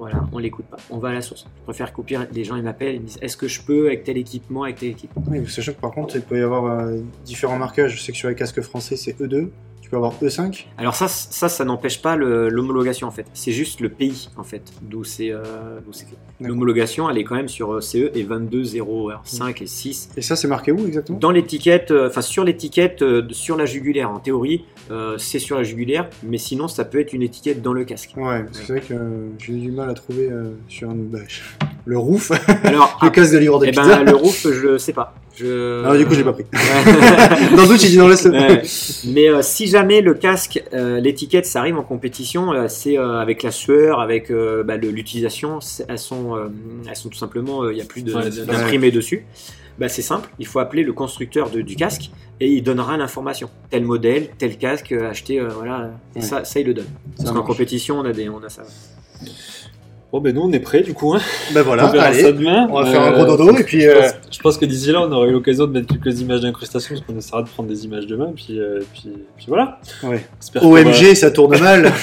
[0.00, 0.78] Voilà, on l'écoute pas.
[0.88, 1.44] On va à la source.
[1.58, 2.18] Je préfère couper.
[2.32, 4.76] Les gens ils m'appellent, ils me disent est-ce que je peux avec tel équipement, avec
[4.76, 5.22] tel équipement?
[5.28, 7.96] Oui, sachant que par contre, il peut y avoir euh, différents marquages.
[7.96, 9.50] Je sais que sur les casques français, c'est E2.
[9.90, 10.66] Tu peux avoir E5.
[10.78, 13.26] Alors ça, ça, ça n'empêche pas l'homologation en fait.
[13.34, 15.80] C'est juste le pays en fait, d'où c'est euh.
[16.40, 20.10] L'homologation, elle est quand même sur euh, CE et 22, 0, 5 et 6.
[20.16, 21.18] Et ça, c'est marqué où exactement?
[21.18, 24.10] Dans l'étiquette, euh, enfin sur l'étiquette euh, sur la jugulaire.
[24.10, 24.64] En théorie,
[25.18, 28.14] c'est sur la jugulaire, mais sinon ça peut être une étiquette dans le casque.
[28.16, 28.94] Ouais, parce que c'est vrai que
[29.38, 30.30] j'ai eu du mal à trouver
[30.68, 31.18] sur un bah,
[31.86, 32.30] le roof,
[32.64, 33.82] Alors, le casque de livreur de eh pizza.
[34.02, 35.14] ben, le roof, je le sais pas.
[35.36, 35.84] Je...
[35.86, 36.44] Ah, du coup, j'ai pas pris.
[36.52, 37.56] Ouais.
[37.56, 38.62] Dans le doute, j'ai dit non, laisse Ouais.
[39.06, 43.18] Mais euh, si jamais le casque, euh, l'étiquette, ça arrive en compétition, euh, c'est euh,
[43.20, 45.58] avec la sueur, avec euh, bah, l'utilisation,
[45.88, 46.48] elles sont, euh,
[46.88, 49.24] elles sont tout simplement, euh, il n'y a plus de- Ouais, de- d'imprimé dessus.
[49.78, 53.48] Bah, c'est simple, il faut appeler le constructeur de- du casque et il donnera l'information.
[53.70, 55.90] Tel modèle, tel casque acheté, euh, voilà.
[56.14, 56.24] Et Ouais.
[56.24, 56.84] ça, ça, il le donne.
[57.16, 58.62] Parce Ça qu'en compétition, on a, des, on a ça.
[60.12, 61.14] Bon, ben nous, on est prêts du coup.
[61.14, 61.20] Hein.
[61.54, 62.22] Bah voilà, on allez.
[62.22, 62.66] ça demain.
[62.68, 63.82] On va faire un Euh, gros dodo et puis.
[63.82, 66.20] Je euh, pense, je pense que d'ici là, on aura eu l'occasion de mettre quelques
[66.20, 69.78] images d'incrustation, parce qu'on essaiera de prendre des images demain, puis, euh, puis, puis voilà.
[70.02, 70.26] ouais.
[70.54, 71.92] Va- OMG, ça tourne mal.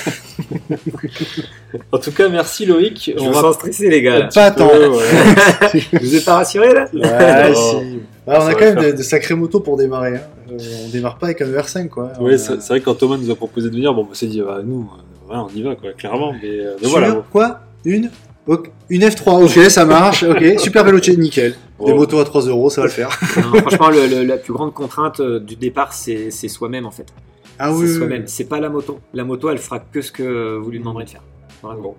[1.92, 3.12] En tout cas, merci Loïc.
[3.18, 4.30] Je on me va sens stressé, les gars.
[4.34, 4.68] Pas tant.
[4.68, 5.80] Ouais, ouais.
[5.94, 6.86] Je vous ai pas rassuré, là?
[6.94, 7.56] Ouais, Non.
[7.56, 7.76] si.
[7.76, 10.16] Ouais, on Ça a quand même de, de sacrées motos pour démarrer.
[10.16, 10.22] Hein.
[10.52, 12.12] Euh, on démarre pas avec un ER5 quoi.
[12.20, 14.14] On Ouais, a- c'est vrai que quand Thomas nous a proposé de venir, bon, on
[14.14, 16.34] s'est dit, bah, nous, euh, voilà, on y va, quoi, clairement.
[16.42, 17.12] Mais, euh, mais Sur voilà.
[17.16, 17.24] bon.
[17.32, 17.60] quoi?
[17.88, 18.12] Une
[18.48, 20.58] Ok, Une F3, ok, ça marche, ok.
[20.60, 21.56] Super vélo nickel.
[21.86, 23.10] Des motos à 3 euros, ça va le faire.
[23.38, 26.92] Non, franchement, le- le- la plus grande contrainte euh, du départ, c'est c'est soi-même en
[26.92, 27.08] fait.
[27.60, 28.24] Ah c'est oui, oui, soi-même.
[28.28, 29.00] C'est pas la moto.
[29.14, 31.24] La moto, elle fera que ce que vous lui demanderez de faire.
[31.64, 31.96] Bon.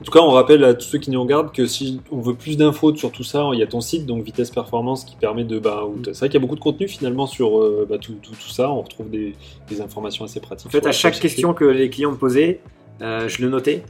[0.00, 2.34] En tout cas, on rappelle à tous ceux qui nous regardent que si on veut
[2.34, 5.42] plus d'infos sur tout ça, il y a ton site, donc Vitesse Performance, qui permet
[5.44, 5.58] de.
[5.58, 8.32] Bah, c'est vrai qu'il y a beaucoup de contenu finalement sur euh, bah, tout, tout,
[8.40, 8.70] tout ça.
[8.70, 9.34] On retrouve des,
[9.68, 10.68] des informations assez pratiques.
[10.68, 12.60] En fait, à chaque question que les clients me posaient,
[13.02, 13.82] euh, je le notais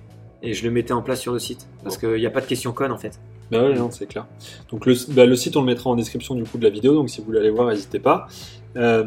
[0.43, 1.69] et je le mettais en place sur le site.
[1.83, 3.19] Parce qu'il n'y a pas de question conne en fait.
[3.51, 4.27] Bah ouais, non, c'est clair.
[4.71, 6.95] Donc le, bah, le site, on le mettra en description du coup de la vidéo,
[6.95, 8.29] donc si vous voulez aller voir, n'hésitez pas.
[8.77, 9.05] Euh,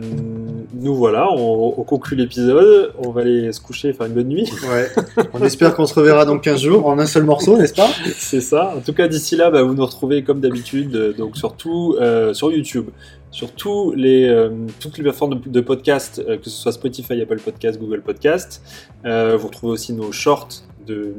[0.73, 4.27] nous voilà, on, on conclut l'épisode, on va aller se coucher et faire une bonne
[4.27, 4.51] nuit.
[4.67, 4.89] Ouais.
[5.33, 7.87] On espère qu'on se reverra dans 15 jours en un seul morceau, n'est-ce pas?
[8.15, 8.73] C'est ça.
[8.75, 12.33] En tout cas, d'ici là, bah, vous nous retrouvez comme d'habitude, euh, donc surtout euh,
[12.33, 12.89] sur YouTube,
[13.29, 17.21] sur tous les, euh, toutes les plateformes de, de podcast, euh, que ce soit Spotify,
[17.21, 18.61] Apple Podcast, Google Podcast.
[19.05, 20.63] Euh, vous retrouvez aussi nos shorts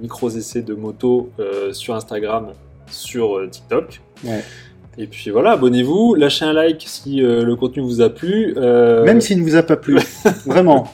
[0.00, 2.52] micros essais de moto euh, sur Instagram,
[2.90, 4.00] sur euh, TikTok.
[4.98, 8.52] Et puis voilà, abonnez-vous, lâchez un like si euh, le contenu vous a plu.
[8.58, 9.98] euh, Même s'il ne vous a pas plu.
[10.46, 10.86] Vraiment.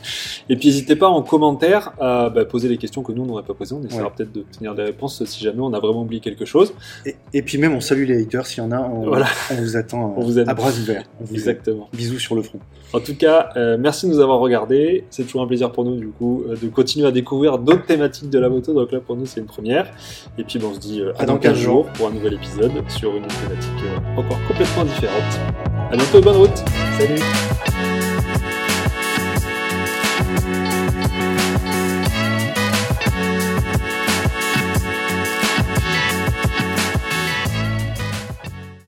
[0.48, 3.42] Et puis n'hésitez pas en commentaire à bah, poser les questions que nous on n'aurait
[3.42, 3.74] pas posées.
[3.74, 4.10] On essaiera Ouais.
[4.16, 6.72] peut-être de tenir des réponses si jamais on a vraiment oublié quelque chose.
[7.06, 8.78] Et, et puis même, on salue les haters s'il y en a.
[8.80, 9.26] On, Voilà.
[9.50, 10.48] on vous attend On vous aime.
[10.48, 11.02] à bras ouverts.
[11.32, 11.88] Exactement.
[11.92, 12.60] Bisous sur le front.
[12.92, 15.04] En tout cas, euh, merci de nous avoir regardés.
[15.10, 18.30] C'est toujours un plaisir pour nous, du coup, euh, de continuer à découvrir d'autres thématiques
[18.30, 18.72] de la moto.
[18.72, 19.90] Donc là, pour nous, c'est une première.
[20.38, 22.70] Et puis, bon, on se dit euh, à dans 15 jours pour un nouvel épisode
[22.88, 23.72] sur une thématique
[24.16, 25.40] encore complètement différente.
[25.90, 26.64] À bientôt, bonne route.
[26.98, 27.20] Salut.